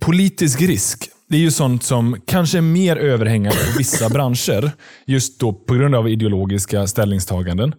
politisk 0.00 0.60
risk, 0.60 1.10
det 1.28 1.36
är 1.36 1.40
ju 1.40 1.50
sånt 1.50 1.82
som 1.82 2.16
kanske 2.26 2.58
är 2.58 2.62
mer 2.62 2.96
överhängande 2.96 3.58
i 3.74 3.78
vissa 3.78 4.08
branscher, 4.14 4.70
just 5.06 5.40
då 5.40 5.52
på 5.52 5.74
grund 5.74 5.94
av 5.94 6.08
ideologiska 6.08 6.86
ställningstaganden. 6.86 7.74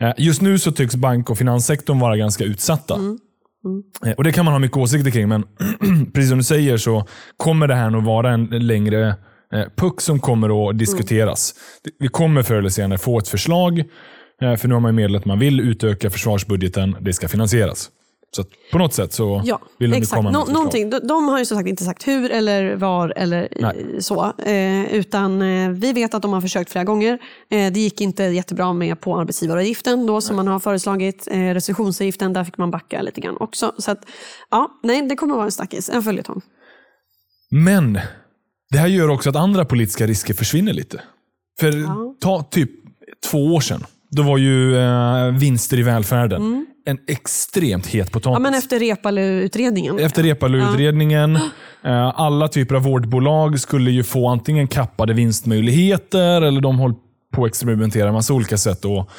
Eh, 0.00 0.12
just 0.18 0.42
nu 0.42 0.58
så 0.58 0.72
tycks 0.72 0.96
bank 0.96 1.30
och 1.30 1.38
finanssektorn 1.38 1.98
vara 1.98 2.16
ganska 2.16 2.44
utsatta. 2.44 2.94
Eh, 4.06 4.12
Och 4.12 4.24
Det 4.24 4.32
kan 4.32 4.44
man 4.44 4.54
ha 4.54 4.58
mycket 4.58 4.76
åsikter 4.76 5.10
kring, 5.10 5.28
men 5.28 5.44
precis 6.14 6.28
som 6.28 6.38
du 6.38 6.44
säger 6.44 6.76
så 6.76 7.06
kommer 7.36 7.66
det 7.68 7.74
här 7.74 7.90
nog 7.90 8.04
vara 8.04 8.30
en 8.32 8.44
längre 8.46 9.14
puck 9.76 10.00
som 10.00 10.20
kommer 10.20 10.70
att 10.70 10.78
diskuteras. 10.78 11.54
Det- 11.84 11.90
Vi 11.98 12.08
kommer 12.08 12.42
förr 12.42 12.54
eller 12.58 12.68
senare 12.68 12.98
få 12.98 13.18
ett 13.18 13.28
förslag, 13.28 13.78
eh, 14.42 14.56
för 14.56 14.68
nu 14.68 14.74
har 14.74 14.80
man 14.80 14.94
meddelat 14.94 15.20
att 15.20 15.26
man 15.26 15.38
vill 15.38 15.60
utöka 15.60 16.10
försvarsbudgeten. 16.10 16.96
Det 17.00 17.12
ska 17.12 17.28
finansieras. 17.28 17.90
Så 18.36 18.44
på 18.72 18.78
något 18.78 18.94
sätt 18.94 19.12
så 19.12 19.42
Ja, 19.44 19.58
vill 19.78 19.90
de 19.90 20.00
komma 20.06 20.22
med 20.22 20.32
Nå- 20.32 20.44
någonting. 20.52 20.90
De, 20.90 20.98
de 20.98 21.28
har 21.28 21.38
ju 21.38 21.44
som 21.44 21.56
sagt 21.56 21.68
inte 21.68 21.84
sagt 21.84 22.08
hur 22.08 22.30
eller 22.30 22.74
var 22.76 23.12
eller 23.16 23.42
eh, 23.42 23.62
Nej. 23.62 24.02
så. 24.02 24.32
Eh, 24.38 24.94
utan 24.94 25.42
eh, 25.42 25.70
vi 25.70 25.92
vet 25.92 26.14
att 26.14 26.22
de 26.22 26.32
har 26.32 26.40
försökt 26.40 26.70
flera 26.72 26.84
gånger. 26.84 27.18
Eh, 27.50 27.72
det 27.72 27.80
gick 27.80 28.00
inte 28.00 28.22
jättebra 28.24 28.72
med 28.72 29.00
på 29.00 29.18
arbetsgivaravgiften 29.20 30.06
då 30.06 30.20
som 30.20 30.36
man 30.36 30.46
har 30.48 30.58
föreslagit. 30.60 31.28
Eh, 31.30 31.38
restitutionsavgiften, 31.38 32.32
där 32.32 32.44
fick 32.44 32.58
man 32.58 32.70
backa 32.70 33.02
lite 33.02 33.20
grann 33.20 33.36
också. 33.40 33.72
Så 33.78 33.90
att, 33.90 33.98
ja, 34.50 34.70
nej, 34.82 35.02
det 35.08 35.16
kommer 35.16 35.34
att 35.34 35.36
vara 35.36 35.46
en 35.46 35.52
snackis, 35.52 35.88
en 35.90 36.02
följetong. 36.02 36.40
Men 37.50 37.98
det 38.70 38.78
här 38.78 38.86
gör 38.88 39.08
också 39.08 39.30
att 39.30 39.36
andra 39.36 39.64
politiska 39.64 40.06
risker 40.06 40.34
försvinner 40.34 40.72
lite. 40.72 41.00
För 41.60 41.76
Ja. 41.76 42.14
ta 42.20 42.42
typ 42.42 42.70
två 43.30 43.54
år 43.54 43.60
sedan. 43.60 43.84
Då 44.10 44.22
var 44.22 44.38
ju 44.38 44.76
eh, 44.76 45.26
vinster 45.26 45.78
i 45.78 45.82
välfärden 45.82 46.66
en 46.88 46.98
extremt 47.08 47.86
het 47.86 48.12
potatis. 48.12 48.26
Mm. 48.26 48.44
Ja, 48.44 48.50
men 48.50 48.58
efter 48.58 48.78
Reepalu-utredningen. 48.78 49.98
Efter 49.98 50.22
Reepalu-utredningen, 50.22 51.36
eh, 51.84 52.20
alla 52.20 52.48
typer 52.48 52.74
av 52.74 52.82
vårdbolag 52.82 53.60
skulle 53.60 53.90
ju 53.90 54.02
få 54.02 54.28
antingen 54.28 54.68
kappade 54.68 55.12
vinstmöjligheter 55.14 56.42
eller 56.42 56.60
de 56.60 56.78
höll 56.80 56.94
på 57.34 57.44
att 57.44 57.48
experimentera 57.48 58.12
massa 58.12 58.34
olika 58.34 58.56
sätt 58.56 58.84
och, 58.84 59.10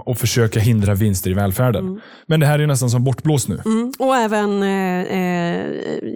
och 0.00 0.18
försöka 0.18 0.60
hindra 0.60 0.94
vinster 0.94 1.30
i 1.30 1.34
välfärden. 1.34 2.00
Men 2.26 2.40
det 2.40 2.46
här 2.46 2.58
är 2.58 2.66
nästan 2.66 2.90
som 2.90 3.04
bortblåst 3.04 3.48
nu. 3.48 3.60
Mm. 3.64 3.92
Och 3.98 4.16
även, 4.16 4.62
eh, 4.62 5.02
eh, 5.02 5.66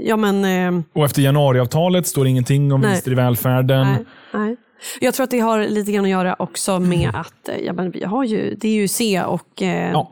ja 0.04 0.16
men, 0.16 0.44
eh, 0.44 0.82
Och 0.92 1.04
efter 1.04 1.22
januariavtalet 1.22 2.06
står 2.06 2.24
det 2.24 2.30
ingenting 2.30 2.72
om 2.72 2.80
Nej. 2.80 2.90
vinster 2.90 3.10
i 3.10 3.14
välfärden. 3.14 3.86
nej, 3.86 4.04
nej. 4.34 4.56
Jag 5.00 5.14
tror 5.14 5.24
att 5.24 5.30
det 5.30 5.40
har 5.40 5.64
lite 5.64 5.92
grann 5.92 6.04
att 6.04 6.10
göra 6.10 6.36
också 6.38 6.80
med 6.80 7.10
att 7.14 7.48
eh, 7.48 7.56
ja, 7.64 7.72
men 7.72 7.90
vi 7.90 8.04
har 8.04 8.24
ju, 8.24 8.54
det 8.54 8.68
är 8.68 8.72
ju 8.72 8.88
C 8.88 9.22
och 9.22 9.62
eh, 9.62 9.90
Ja. 9.90 10.10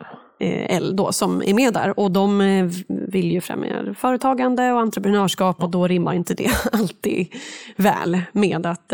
L 0.69 0.97
då, 0.97 1.13
som 1.13 1.43
är 1.43 1.55
med 1.55 1.75
där. 1.75 2.01
Och 2.01 2.11
de 2.11 2.39
vill 2.89 3.33
ju 3.33 3.41
främja 3.41 3.95
företagande 3.99 4.73
och 4.73 4.81
entreprenörskap 4.81 5.63
och 5.63 5.71
då 5.71 5.89
rimmar 5.89 6.15
inte 6.15 6.35
det 6.35 6.51
alltid 6.73 7.27
väl 7.77 8.21
med 8.33 8.67
att 8.67 8.93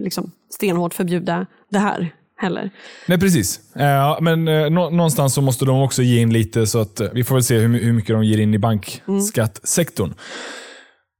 liksom 0.00 0.30
stenhårt 0.50 0.94
förbjuda 0.94 1.46
det 1.68 1.78
här 1.78 2.10
heller. 2.38 2.70
Nej, 3.06 3.18
precis. 3.20 3.60
Eh, 3.76 4.16
men 4.20 4.48
eh, 4.48 4.70
nå- 4.70 4.90
någonstans 4.90 5.34
så 5.34 5.40
måste 5.42 5.64
de 5.64 5.82
också 5.82 6.02
ge 6.02 6.20
in 6.20 6.32
lite, 6.32 6.66
så 6.66 6.78
att 6.80 7.00
eh, 7.00 7.08
vi 7.14 7.24
får 7.24 7.34
väl 7.34 7.42
se 7.44 7.58
hur, 7.58 7.78
hur 7.78 7.92
mycket 7.92 8.14
de 8.16 8.24
ger 8.24 8.38
in 8.38 8.54
i 8.54 8.58
bankskattsektorn. 8.58 10.14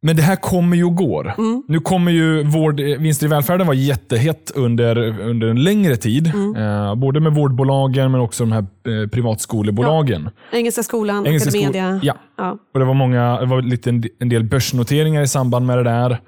Men 0.03 0.17
det 0.17 0.23
här 0.23 0.37
kommer 0.37 0.77
ju 0.77 0.85
och 0.85 0.95
går. 0.97 1.35
Nu 1.69 1.81
kommer 1.81 2.13
ju 2.13 2.43
vård, 2.43 2.81
eh, 2.81 2.87
vinster 2.99 3.27
i 3.27 3.29
välfärden 3.29 3.67
vara 3.67 3.77
jättehett 3.77 4.51
under, 4.55 5.21
under 5.21 5.49
en 5.49 5.63
längre 5.63 5.97
tid. 5.97 6.27
Eh, 6.57 6.95
både 6.95 7.21
med 7.21 7.33
vårdbolagen 7.35 8.13
men 8.13 8.21
också 8.21 8.45
de 8.45 8.53
här 8.53 8.61
eh, 9.03 9.09
privatskolebolagen. 9.09 10.31
Engelska 10.53 10.83
skolan, 10.83 11.27
Engelska 11.27 11.49
Academedia. 11.51 12.01
Ja. 12.03 12.17
Ja. 12.39 12.59
Och 12.75 12.81
det 12.81 12.87
var, 12.87 12.95
många, 12.95 13.41
det 13.41 13.47
var 13.47 13.63
lite 13.63 13.91
en, 13.91 14.05
en 14.21 14.29
del 14.29 14.45
börsnoteringar 14.45 15.23
i 15.23 15.29
samband 15.29 15.67
med 15.67 15.79
det 15.79 15.85
där. 15.85 16.21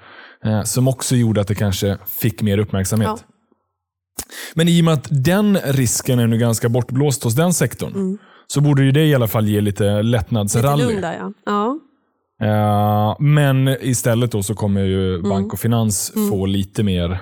Eh, 0.45 0.63
som 0.63 0.87
också 0.87 1.15
gjorde 1.15 1.41
att 1.41 1.47
det 1.47 1.55
kanske 1.55 1.97
fick 2.21 2.41
mer 2.41 2.57
uppmärksamhet. 2.57 3.07
Ja. 3.09 3.17
Men 4.53 4.67
i 4.67 4.81
och 4.81 4.85
med 4.85 4.93
att 4.93 5.07
den 5.11 5.57
risken 5.57 6.19
är 6.19 6.27
nu 6.27 6.37
ganska 6.37 6.69
bortblåst 6.69 7.23
hos 7.23 7.35
den 7.35 7.53
sektorn, 7.53 8.17
så 8.47 8.61
borde 8.61 8.83
ju 8.83 8.91
det 8.91 9.05
i 9.05 9.15
alla 9.15 9.27
fall 9.27 9.47
ge 9.47 9.61
lite 9.61 9.83
Lite 9.83 10.01
lättnadsrally. 10.01 10.83
lugn 10.83 11.01
där 11.01 11.13
ja. 11.13 11.33
ja. 11.45 11.77
Eh, 12.41 13.15
men 13.19 13.67
istället 13.81 14.31
då 14.31 14.43
så 14.43 14.55
kommer 14.55 14.81
ju 14.83 15.21
bank 15.21 15.53
och 15.53 15.59
finans 15.59 16.13
få 16.29 16.45
lite 16.45 16.83
mer 16.83 17.19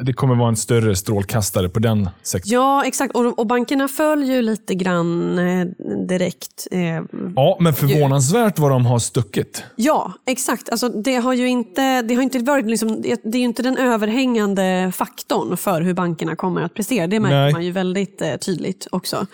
det 0.00 0.12
kommer 0.12 0.34
vara 0.34 0.48
en 0.48 0.56
större 0.56 0.96
strålkastare 0.96 1.68
på 1.68 1.78
den 1.78 2.08
sektorn. 2.22 2.52
Ja, 2.52 2.84
exakt. 2.84 3.14
Och, 3.14 3.38
och 3.38 3.46
bankerna 3.46 3.88
följer 3.88 4.36
ju 4.36 4.42
lite 4.42 4.74
grann 4.74 5.38
eh, 5.38 5.66
direkt. 6.08 6.68
Eh, 6.70 7.02
Ja, 7.36 7.56
men 7.60 7.74
förvånansvärt 7.74 8.58
vad 8.58 8.70
de 8.70 8.86
har 8.86 8.98
stuckit. 8.98 9.64
ja, 9.76 10.12
exakt. 10.26 10.68
Alltså, 10.70 10.88
det 10.88 11.14
har 11.16 11.32
ju 11.32 11.46
inte, 11.48 12.02
det 12.02 12.14
har 12.14 12.22
inte 12.22 12.38
varit 12.38 12.66
liksom, 12.66 13.02
det 13.02 13.20
det 13.24 13.38
är 13.38 13.40
ju 13.40 13.44
inte 13.44 13.62
den 13.62 13.76
överhängande 13.76 14.92
faktorn 14.94 15.56
för 15.56 15.80
hur 15.80 15.94
bankerna 15.94 16.36
kommer 16.36 16.62
att 16.62 16.74
prestera. 16.74 17.06
Det 17.06 17.20
märker 17.20 17.36
Nej. 17.36 17.52
man 17.52 17.64
ju 17.64 17.70
väldigt 17.70 18.22
eh, 18.22 18.36
tydligt 18.36 18.86
också. 18.92 19.26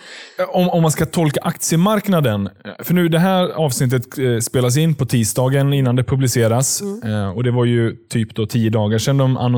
Om, 0.53 0.69
om 0.69 0.83
man 0.83 0.91
ska 0.91 1.07
tolka 1.07 1.41
aktiemarknaden. 1.43 2.49
För 2.79 2.95
nu 2.95 3.09
det 3.09 3.19
här 3.19 3.49
avsnittet 3.49 4.19
eh, 4.19 4.39
spelas 4.39 4.77
in 4.77 4.95
på 4.95 5.07
tisdagen 5.07 5.73
innan 5.73 5.97
det 5.97 6.05
publiceras. 6.05 6.83
Eh, 7.05 7.29
och 7.31 7.45
Det 7.45 7.51
var 7.51 7.65
ju 7.65 7.97
typ 8.09 8.35
då 8.35 8.47
tio 8.47 8.71
dagar 8.71 8.99
sedan 8.99 9.17
de 9.19 9.37
annonserade. 9.37 9.58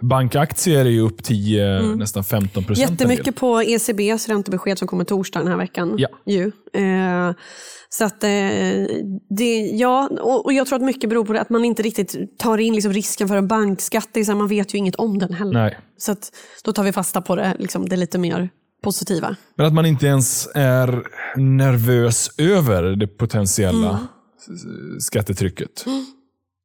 Bankaktier 0.00 0.84
är 0.84 0.90
ju 0.90 1.00
upp 1.00 1.22
10, 1.24 1.80
nästan 1.82 2.24
15 2.24 2.64
procent. 2.64 2.90
Jättemycket 2.90 3.36
på 3.36 3.62
ECBs 3.62 4.28
räntebesked 4.28 4.78
som 4.78 4.88
kommer 4.88 5.04
torsdag 5.04 5.38
den 5.38 5.48
här 5.48 5.56
veckan. 5.58 5.94
Ja. 5.98 6.08
Ju. 6.26 6.44
Eh, 6.72 7.32
så 7.88 8.04
att, 8.04 8.24
eh, 8.24 8.30
det, 9.30 9.58
ja, 9.72 10.08
och, 10.20 10.44
och 10.44 10.52
jag 10.52 10.66
tror 10.66 10.76
att 10.76 10.84
mycket 10.84 11.10
beror 11.10 11.24
på 11.24 11.32
det, 11.32 11.40
att 11.40 11.50
man 11.50 11.64
inte 11.64 11.82
riktigt 11.82 12.38
tar 12.38 12.58
in 12.58 12.74
liksom 12.74 12.92
risken 12.92 13.28
för 13.28 13.36
en 13.36 13.48
bankskatt. 13.48 14.08
Det 14.12 14.20
är 14.20 14.24
så 14.24 14.32
här, 14.32 14.38
man 14.38 14.48
vet 14.48 14.74
ju 14.74 14.78
inget 14.78 14.96
om 14.96 15.18
den 15.18 15.34
heller. 15.34 15.52
Nej. 15.52 15.78
Så 15.98 16.12
att, 16.12 16.30
då 16.64 16.72
tar 16.72 16.84
vi 16.84 16.92
fasta 16.92 17.20
på 17.20 17.36
det, 17.36 17.56
liksom, 17.58 17.88
det 17.88 17.96
lite 17.96 18.18
mer 18.18 18.48
positiva. 18.82 19.36
Men 19.56 19.66
att 19.66 19.72
man 19.74 19.86
inte 19.86 20.06
ens 20.06 20.48
är 20.54 21.02
nervös 21.36 22.30
över 22.38 22.82
det 22.82 23.06
potentiella 23.06 23.98
s- 24.38 25.04
skattetrycket. 25.04 25.84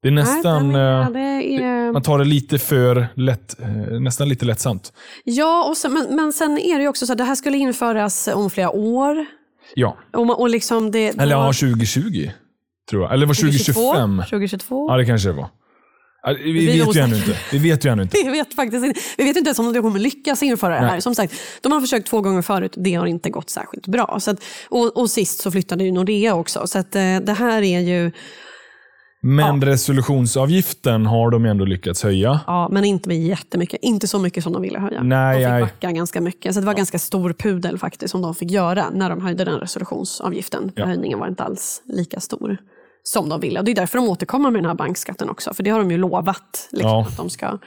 Det 0.02 0.08
är 0.08 0.12
nästan... 0.12 0.72
Nej, 0.72 1.02
eh, 1.02 1.10
det 1.12 1.66
är, 1.66 1.92
Man 1.92 2.02
tar 2.02 2.20
det 2.20 2.26
lite 2.26 2.58
för 2.58 3.08
lätt, 3.16 3.60
eh, 3.60 4.00
nästan 4.00 4.30
lite 4.30 4.46
lättsamt. 4.46 4.94
ja, 5.24 5.66
och 5.70 5.78
sen, 5.78 5.94
men, 5.94 6.16
men 6.16 6.34
sen 6.34 6.58
är 6.58 6.76
det 6.76 6.82
ju 6.82 6.88
också 6.88 7.06
så 7.06 7.12
att 7.12 7.18
det 7.18 7.24
här 7.24 7.36
skulle 7.36 7.58
införas 7.58 8.30
om 8.34 8.50
flera 8.50 8.70
år. 8.70 9.26
Ja. 9.76 9.98
Och, 10.14 10.40
och 10.40 10.50
liksom 10.50 10.92
det, 10.92 11.08
Eller 11.08 11.36
ja, 11.36 11.46
2020. 11.46 12.30
Tror 12.90 13.04
jag. 13.04 13.14
Eller 13.14 13.26
var 13.26 13.34
2025? 13.34 14.18
2022. 14.30 14.88
Ja, 14.90 14.98
det 14.98 15.06
kanske 15.06 15.30
det 15.30 15.34
var. 15.34 15.50
Vi, 16.44 16.80
vet 16.80 16.96
ju 16.96 17.00
ännu 17.00 17.16
inte. 17.16 17.38
Vi 17.52 17.58
vet 17.58 17.86
ju 17.86 17.90
ännu 17.90 18.04
inte. 18.04 18.18
Vi 18.24 18.30
vet 18.30 18.54
faktiskt 18.54 18.86
inte. 18.86 19.00
Vi 19.18 19.24
vet 19.24 19.38
inte 19.38 19.48
ens 19.48 19.60
om 19.60 19.74
de 19.74 19.82
kommer 19.82 20.00
lyckas 20.00 20.44
införa 20.44 20.80
det 20.82 20.88
här. 20.88 21.00
Som 21.00 21.16
sagt, 21.16 21.34
de 21.62 21.72
har 21.72 21.82
försökt 21.82 22.08
två 22.08 22.22
gånger 22.22 22.42
förut. 22.42 22.74
Det 22.78 22.94
har 22.94 23.06
inte 23.06 23.30
gått 23.30 23.50
särskilt 23.50 23.88
bra. 23.88 24.18
Så 24.20 24.32
att, 24.32 24.44
och, 24.70 24.98
och 24.98 25.10
sist 25.10 25.40
så 25.40 25.52
flyttade 25.52 25.84
ju 25.84 25.92
Nordea 25.92 26.36
också. 26.36 26.68
Så 26.68 26.80
att, 26.80 26.96
eh, 26.96 27.20
det 27.20 27.34
här 27.34 27.62
är 27.62 27.80
ju, 27.80 28.12
Men 29.24 29.62
resolutionsavgiften 29.62 31.06
har 31.06 31.32
de 31.32 31.46
ändå 31.46 31.66
lyckats 31.66 32.04
höja. 32.04 32.40
ja, 32.48 32.70
men 32.72 32.86
inte 32.86 33.10
med 33.10 33.18
jättemycket. 33.18 33.80
Inte 33.82 34.08
så 34.08 34.20
mycket 34.20 34.44
som 34.44 34.54
de 34.54 34.62
ville 34.62 34.80
höja. 34.80 35.04
Nej, 35.04 35.36
de 35.38 35.44
fick 35.44 35.50
nej. 35.52 35.62
backa 35.62 35.92
ganska 35.92 36.22
mycket. 36.22 36.54
Så 36.54 36.60
det 36.60 36.66
var 36.66 36.74
ganska 36.74 37.00
stor 37.00 37.34
pudel 37.34 37.78
faktiskt 37.78 38.12
som 38.12 38.22
de 38.22 38.36
fick 38.36 38.52
göra 38.52 38.90
när 38.94 39.10
de 39.10 39.22
höjde 39.22 39.46
den 39.46 39.60
resolutionsavgiften. 39.60 40.72
Ja. 40.76 40.86
Höjningen 40.86 41.20
var 41.20 41.28
inte 41.28 41.44
alls 41.44 41.82
lika 41.86 42.20
stor 42.20 42.58
som 43.04 43.30
de 43.30 43.40
ville. 43.40 43.60
Och 43.60 43.66
det 43.66 43.72
är 43.72 43.76
därför 43.76 43.98
de 43.98 44.10
återkommer 44.10 44.52
med 44.52 44.62
den 44.62 44.70
här 44.70 44.76
bankskatten 44.76 45.30
också. 45.30 45.54
För 45.54 45.64
det 45.64 45.70
har 45.70 45.80
de 45.80 45.92
ju 45.92 45.98
lovat. 45.98 46.70
Liksom, 46.72 46.90
Ja. 46.90 47.02
att 47.02 47.18
de 47.18 47.30
ska. 47.30 47.58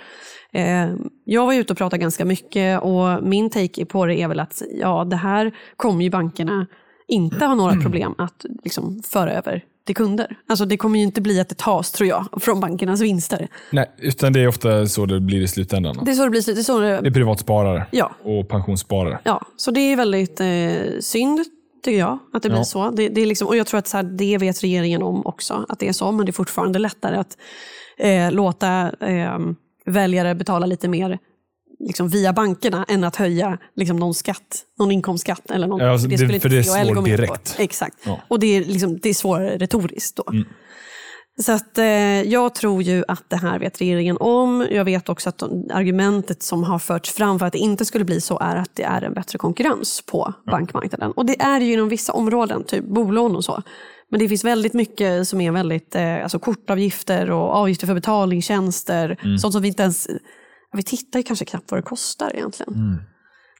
Eh, 0.52 0.88
jag 1.24 1.46
var 1.46 1.54
ute 1.54 1.72
och 1.72 1.78
pratade 1.78 2.00
ganska 2.00 2.24
mycket 2.24 2.82
och 2.82 3.22
min 3.22 3.50
take 3.50 3.84
på 3.86 4.06
det 4.06 4.14
är 4.16 4.28
väl 4.28 4.40
att 4.40 4.62
ja, 4.80 5.04
det 5.04 5.16
här 5.16 5.52
kommer 5.76 6.04
ju 6.04 6.10
bankerna 6.10 6.66
inte 7.08 7.44
ha 7.46 7.54
några 7.54 7.76
problem 7.80 8.14
att 8.18 8.44
liksom, 8.64 9.02
föra 9.04 9.32
över 9.32 9.62
till 9.86 9.96
kunder. 9.96 10.36
Alltså 10.48 10.64
det 10.64 10.76
kommer 10.76 10.98
ju 10.98 11.04
inte 11.04 11.20
bli 11.20 11.40
att 11.40 11.48
det 11.48 11.58
tas, 11.58 11.92
tror 11.92 12.08
jag, 12.08 12.28
från 12.40 12.60
bankernas 12.60 13.00
vinster. 13.00 13.48
Nej, 13.72 13.90
utan 13.98 14.32
det 14.32 14.40
är 14.40 14.48
ofta 14.48 14.86
så 14.86 15.06
det 15.06 15.20
blir 15.20 15.40
i 15.42 15.48
slutändan. 15.48 16.00
Det 16.04 16.10
är 16.10 16.14
så 16.14 16.24
det 16.24 16.30
blir. 16.30 16.54
Det 16.54 16.60
är 16.60 16.62
så 16.62 16.80
det, 16.80 17.00
Det 17.00 17.08
är 17.08 17.12
privatsparare 17.12 17.86
ja, 17.90 18.12
och 18.22 18.48
pensionssparare. 18.48 19.18
Ja, 19.24 19.40
så 19.56 19.70
det 19.70 19.80
är 19.80 19.96
väldigt 19.96 20.40
eh, 20.40 20.98
synd, 21.00 21.44
tycker 21.84 21.98
jag, 21.98 22.18
att 22.32 22.42
det 22.42 22.48
blir 22.48 22.58
Ja. 22.58 22.64
så. 22.64 22.90
Det, 22.90 23.08
det 23.08 23.20
är 23.20 23.26
liksom, 23.26 23.48
och 23.48 23.56
jag 23.56 23.66
tror 23.66 23.78
att 23.78 23.86
så 23.88 23.96
här, 23.96 24.04
det 24.04 24.38
vet 24.38 24.62
regeringen 24.62 25.02
om 25.02 25.26
också, 25.26 25.66
att 25.68 25.78
det 25.78 25.88
är 25.88 25.92
så. 25.92 26.12
Men 26.12 26.26
det 26.26 26.30
är 26.30 26.32
fortfarande 26.32 26.78
lättare 26.78 27.16
att 27.16 27.36
eh, 27.98 28.32
låta 28.32 28.90
eh, 29.00 29.38
väljare 29.86 30.34
betala 30.34 30.66
lite 30.66 30.88
mer 30.88 31.18
liksom, 31.86 32.08
via 32.08 32.32
bankerna 32.32 32.84
än 32.88 33.04
att 33.04 33.16
höja 33.16 33.58
liksom, 33.76 33.96
någon 33.96 34.14
skatt, 34.14 34.64
någon 34.78 34.90
inkomstskatt. 34.90 35.50
Eller 35.50 35.66
någon, 35.66 35.80
Ja, 35.80 35.90
alltså, 35.92 36.08
det- 36.08 36.16
skulle 36.16 36.28
för 36.28 36.34
inte 36.34 36.72
det 36.72 36.84
med 36.84 36.94
på. 36.94 37.00
direkt. 37.00 37.54
Exakt. 37.58 37.96
Ja. 38.04 38.10
Mm. 38.10 38.20
Och 38.28 38.38
det 38.40 38.46
är, 38.56 38.64
liksom, 38.64 38.98
det 38.98 39.08
är 39.08 39.14
svårare 39.14 39.56
retoriskt 39.58 40.16
då. 40.16 40.24
Så 41.42 41.52
att, 41.52 41.78
eh, 41.78 41.86
jag 42.22 42.54
tror 42.54 42.82
ju 42.82 43.04
att 43.08 43.24
det 43.30 43.36
här 43.36 43.58
vet 43.58 43.80
regeringen 43.80 44.16
om. 44.20 44.66
Jag 44.70 44.84
vet 44.84 45.08
också 45.08 45.28
att 45.28 45.38
de, 45.38 45.70
argumentet 45.72 46.42
som 46.42 46.64
har 46.64 46.78
förts 46.78 47.10
fram 47.12 47.38
för 47.38 47.46
att 47.46 47.52
det 47.52 47.58
inte 47.58 47.84
skulle 47.84 48.04
bli 48.04 48.20
så 48.20 48.38
är 48.38 48.56
att 48.56 48.70
det 48.74 48.82
är 48.82 49.02
en 49.02 49.14
bättre 49.14 49.38
konkurrens 49.38 50.02
på 50.06 50.34
bankmarknaden. 50.50 51.10
Och 51.12 51.26
det 51.26 51.40
är 51.42 51.60
det 51.60 51.66
ju 51.66 51.72
inom 51.72 51.88
vissa 51.88 52.12
områden, 52.12 52.64
typ 52.64 52.84
bolån 52.84 53.36
och 53.36 53.44
så. 53.44 53.62
Men 54.10 54.20
det 54.20 54.28
finns 54.28 54.44
väldigt 54.44 54.72
mycket 54.74 55.28
som 55.28 55.40
är 55.40 55.52
väldigt, 55.52 55.94
eh, 55.94 56.22
alltså 56.22 56.38
kortavgifter 56.38 57.30
och 57.30 57.54
avgifter 57.56 57.86
för 57.86 57.94
betalningstjänster. 57.94 59.18
Mm. 59.22 59.38
Sånt 59.38 59.52
som 59.52 59.62
vi 59.62 59.68
inte 59.68 59.82
ens, 59.82 60.08
vi 60.76 60.82
tittar 60.82 61.22
kanske 61.22 61.44
knappt 61.44 61.70
vad 61.70 61.78
det 61.78 61.82
kostar 61.82 62.30
egentligen. 62.36 62.98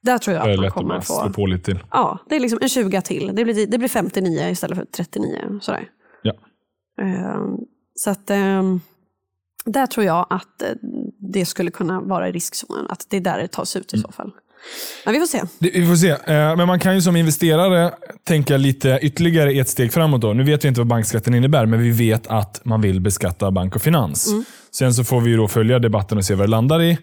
Där 0.02 0.18
tror 0.18 0.36
jag 0.36 0.50
att 0.50 0.56
man 0.56 0.66
att 0.66 0.72
kommer 0.72 0.88
bara 0.88 1.00
få... 1.02 1.30
på 1.32 1.46
lite 1.46 1.64
till. 1.64 1.78
Ja, 1.90 2.18
det 2.28 2.36
är 2.36 2.40
liksom 2.40 2.58
en 2.62 2.68
20 2.68 3.00
till. 3.02 3.30
Det 3.34 3.44
blir, 3.44 3.66
det 3.66 3.78
blir 3.78 3.88
59 3.88 4.48
istället 4.50 4.78
för 4.78 4.84
39. 4.84 5.58
Sådär. 5.60 5.88
Ja. 6.22 6.32
Ehm, 7.02 7.56
Så 7.94 8.10
att 8.10 8.30
ehm, 8.30 8.80
där 9.64 9.86
tror 9.86 10.06
jag 10.06 10.26
att 10.30 10.62
eh, 10.62 10.68
det 11.32 11.46
skulle 11.46 11.70
kunna 11.70 12.00
vara 12.00 12.28
i 12.28 12.32
riskzonen. 12.32 12.86
Att 12.88 13.06
det 13.10 13.16
är 13.16 13.20
där 13.20 13.38
det 13.38 13.48
tas 13.48 13.76
ut 13.76 13.94
i 13.94 13.96
Mm. 13.96 14.02
så 14.06 14.12
fall. 14.12 14.30
Men 15.04 15.14
vi 15.14 15.20
får 15.20 15.26
se. 15.26 15.42
Det, 15.58 15.70
vi 15.70 15.86
får 15.86 15.96
se. 15.96 16.10
Eh, 16.10 16.56
Men 16.56 16.66
man 16.66 16.78
kan 16.80 16.94
ju 16.94 17.02
som 17.02 17.16
investerare 17.16 17.94
tänka 18.24 18.56
lite 18.56 18.98
ytterligare 19.02 19.50
ett 19.52 19.68
steg 19.68 19.92
framåt. 19.92 20.20
Då. 20.20 20.32
Nu 20.32 20.44
vet 20.44 20.64
vi 20.64 20.68
inte 20.68 20.80
vad 20.80 20.86
bankskatten 20.88 21.34
innebär, 21.34 21.66
men 21.66 21.80
vi 21.80 21.90
vet 21.90 22.26
att 22.26 22.60
man 22.64 22.80
vill 22.80 23.00
beskatta 23.00 23.50
bank 23.50 23.76
och 23.76 23.82
finans. 23.82 24.30
Sen 24.78 24.94
så 24.94 25.04
får 25.04 25.20
vi 25.20 25.30
ju 25.30 25.36
då 25.36 25.48
följa 25.48 25.78
debatten 25.78 26.18
och 26.18 26.24
se 26.24 26.34
vad 26.34 26.46
det 26.46 26.50
landar 26.50 26.82
i. 26.82 26.98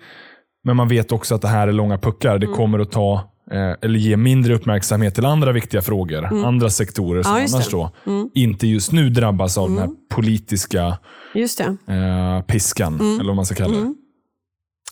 Men 0.63 0.75
man 0.75 0.87
vet 0.87 1.11
också 1.11 1.35
att 1.35 1.41
det 1.41 1.47
här 1.47 1.67
är 1.67 1.71
långa 1.71 1.97
puckar. 1.97 2.39
Det 2.39 2.47
kommer 2.47 2.79
att 2.79 2.91
ta 2.91 3.13
eh, 3.51 3.71
eller 3.81 3.99
ge 3.99 4.17
mindre 4.17 4.53
uppmärksamhet 4.53 5.15
till 5.15 5.25
andra 5.25 5.51
viktiga 5.51 5.81
frågor. 5.81 6.45
Andra 6.45 6.69
sektorer 6.69 7.23
som 7.23 7.31
Ja, 7.37 7.47
annars 7.53 7.69
då 7.69 7.91
inte 8.35 8.67
just 8.67 8.91
nu 8.91 9.09
drabbas 9.09 9.57
av 9.57 9.69
den 9.69 9.77
här 9.77 9.89
politiska 10.13 10.97
Just 11.35 11.57
det. 11.57 11.93
eh, 11.93 12.41
piskan, 12.41 12.99
eller 13.19 13.27
vad 13.27 13.35
man 13.35 13.45
ska 13.45 13.55
kalla 13.55 13.77
det. 13.77 13.93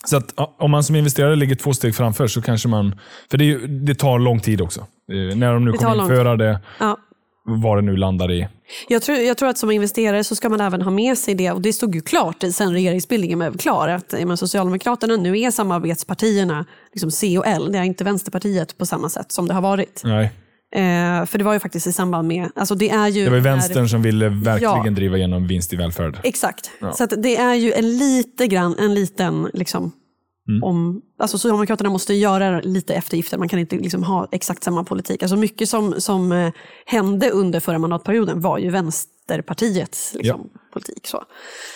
Så 0.06 0.16
att, 0.16 0.34
om 0.58 0.70
man 0.70 0.84
som 0.84 0.96
investerare 0.96 1.36
ligger 1.36 1.54
två 1.54 1.72
steg 1.72 1.94
framför 1.94 2.26
så 2.26 2.42
kanske 2.42 2.68
man... 2.68 2.94
För 3.30 3.38
det, 3.38 3.66
det 3.66 3.94
tar 3.94 4.18
lång 4.18 4.40
tid 4.40 4.60
också. 4.60 4.80
Eh, 4.80 5.36
när 5.36 5.52
de 5.54 5.64
nu 5.64 5.72
kommer 5.72 6.02
införa 6.02 6.36
det. 6.36 6.60
Ja. 6.80 6.96
Vad 7.44 7.78
det 7.78 7.82
nu 7.82 7.96
landar 7.96 8.32
i. 8.32 8.48
Jag 8.88 9.02
tror, 9.02 9.18
jag 9.18 9.36
tror 9.36 9.48
att 9.48 9.58
som 9.58 9.70
investerare 9.70 10.24
så 10.24 10.34
ska 10.36 10.48
man 10.48 10.60
även 10.60 10.82
ha 10.82 10.90
med 10.90 11.18
sig 11.18 11.34
det, 11.34 11.50
och 11.50 11.60
det 11.60 11.72
stod 11.72 11.94
ju 11.94 12.00
klart 12.00 12.36
sen 12.52 12.72
regeringsbildningen 12.72 13.38
blev 13.38 13.56
klar, 13.58 13.88
att 13.88 14.14
men 14.26 14.36
Socialdemokraterna 14.36 15.16
nu 15.16 15.40
är 15.40 15.50
samarbetspartierna 15.50 16.66
liksom 16.92 17.10
C 17.10 17.38
och 17.38 17.46
L, 17.46 17.72
det 17.72 17.78
är 17.78 17.82
inte 17.82 18.04
Vänsterpartiet 18.04 18.78
på 18.78 18.86
samma 18.86 19.08
sätt 19.08 19.32
som 19.32 19.48
det 19.48 19.54
har 19.54 19.62
varit. 19.62 20.02
Nej. 20.04 20.24
Eh, 20.74 21.26
för 21.26 21.38
det 21.38 21.44
var 21.44 21.52
ju 21.52 21.58
faktiskt 21.58 21.86
i 21.86 21.92
samband 21.92 22.28
med... 22.28 22.48
Alltså 22.54 22.74
det, 22.74 22.90
är 22.90 23.08
ju 23.08 23.24
Det 23.24 23.30
var 23.30 23.36
ju 23.36 23.42
vänstern 23.42 23.88
som 23.88 24.02
ville 24.02 24.28
verkligen 24.28 24.84
Ja. 24.84 24.90
driva 24.90 25.16
igenom 25.16 25.46
vinst 25.46 25.72
i 25.72 25.76
välfärd. 25.76 26.20
Exakt. 26.22 26.70
Så 26.94 27.04
att 27.04 27.22
det 27.22 27.36
är 27.36 27.54
ju 27.54 27.72
en 27.72 27.98
lite 27.98 28.46
grann, 28.46 28.76
en 28.78 28.94
liten 28.94 29.48
liksom, 29.54 29.92
Mm. 30.48 30.62
om, 30.62 31.02
alltså 31.18 31.38
Socialdemokraterna 31.38 31.90
måste 31.90 32.14
göra 32.14 32.60
lite 32.60 32.94
eftergifter, 32.94 33.38
man 33.38 33.48
kan 33.48 33.58
inte 33.58 33.76
liksom 33.76 34.02
ha 34.04 34.28
exakt 34.32 34.62
samma 34.62 34.84
politik. 34.84 35.22
Alltså 35.22 35.36
mycket 35.36 35.68
som, 35.68 36.00
som 36.00 36.32
eh, 36.32 36.52
hände 36.86 37.30
under 37.30 37.60
förra 37.60 37.78
mandatperioden 37.78 38.40
var 38.40 38.58
ju 38.58 38.70
Vänsterpartiets 38.70 40.14
liksom, 40.14 40.50
politik. 40.72 41.06
Så, 41.06 41.24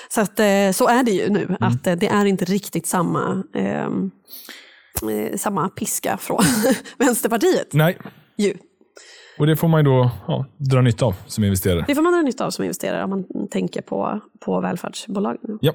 så, 0.08 0.20
att, 0.20 0.40
eh, 0.40 0.70
så 0.72 0.88
är 0.88 1.02
det 1.02 1.10
ju 1.10 1.28
nu, 1.28 1.42
Mm. 1.44 1.56
att 1.60 1.86
eh, 1.86 1.96
det 1.96 2.06
är 2.06 2.24
inte 2.24 2.44
riktigt 2.44 2.86
samma, 2.86 3.44
ehm, 3.54 4.10
eh, 5.10 5.36
samma 5.36 5.68
piska 5.68 6.16
från 6.16 6.42
Vänsterpartiet. 6.98 7.72
Nej, 7.72 7.98
Ju. 8.38 8.54
Och 9.38 9.46
det 9.46 9.56
får 9.56 9.68
man 9.68 9.84
då 9.84 10.10
ja, 10.26 10.46
dra 10.56 10.80
nytta 10.80 11.04
av 11.04 11.14
som 11.26 11.44
investerare. 11.44 11.84
Det 11.88 11.94
får 11.94 12.02
man 12.02 12.12
dra 12.12 12.22
nytta 12.22 12.46
av 12.46 12.50
som 12.50 12.64
investerare 12.64 13.04
om 13.04 13.10
man 13.10 13.48
tänker 13.50 13.82
på, 13.82 14.20
på 14.44 14.60
välfärdsbolag. 14.60 15.36
Ja. 15.60 15.72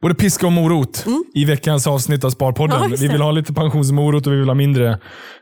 Både 0.00 0.14
piska 0.14 0.46
och 0.46 0.52
morot 0.52 1.06
i 1.34 1.44
veckans 1.44 1.86
avsnitt 1.86 2.24
av 2.24 2.30
Sparpodden. 2.30 2.90
Ja, 2.90 2.96
vi 3.00 3.08
vill 3.08 3.20
ha 3.20 3.30
lite 3.30 3.52
pensionsmorot 3.52 4.26
och 4.26 4.32
vi 4.32 4.36
vill 4.36 4.48
ha 4.48 4.54
mindre 4.54 4.98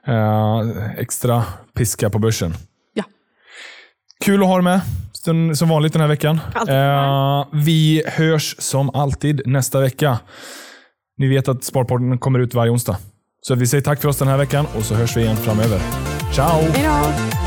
eh, 0.07 0.91
extra 0.99 1.45
piska 1.75 2.11
på 2.11 2.19
börsen. 2.19 2.55
Ja. 2.95 3.05
Kul 4.25 4.43
att 4.43 4.49
ha 4.49 4.55
dig 4.55 4.65
med 4.65 4.81
som, 5.55 5.69
vanligt 5.69 5.93
den 5.93 6.03
här 6.03 6.09
veckan. 6.09 6.41
Eh, 6.69 7.47
vi 7.53 8.03
hörs 8.07 8.57
som 8.59 8.91
alltid 8.91 9.43
nästa 9.47 9.81
vecka. 9.81 10.19
Ni 11.19 11.29
vet 11.29 11.49
att 11.49 11.65
Sparpodden 11.65 12.19
kommer 12.19 12.39
ut 12.39 12.55
varje 12.55 12.71
onsdag. 12.71 12.97
Så 13.43 13.55
vi 13.55 13.67
säger 13.67 13.83
tack 13.83 14.01
för 14.01 14.09
oss 14.09 14.19
den 14.19 14.29
här 14.29 14.37
veckan 14.37 14.67
och 14.77 14.85
så 14.85 14.95
hörs 14.95 15.17
vi 15.17 15.21
igen 15.21 15.37
framöver. 15.37 15.81
Ciao! 16.35 16.61
Hej 16.75 16.85
då! 16.85 17.40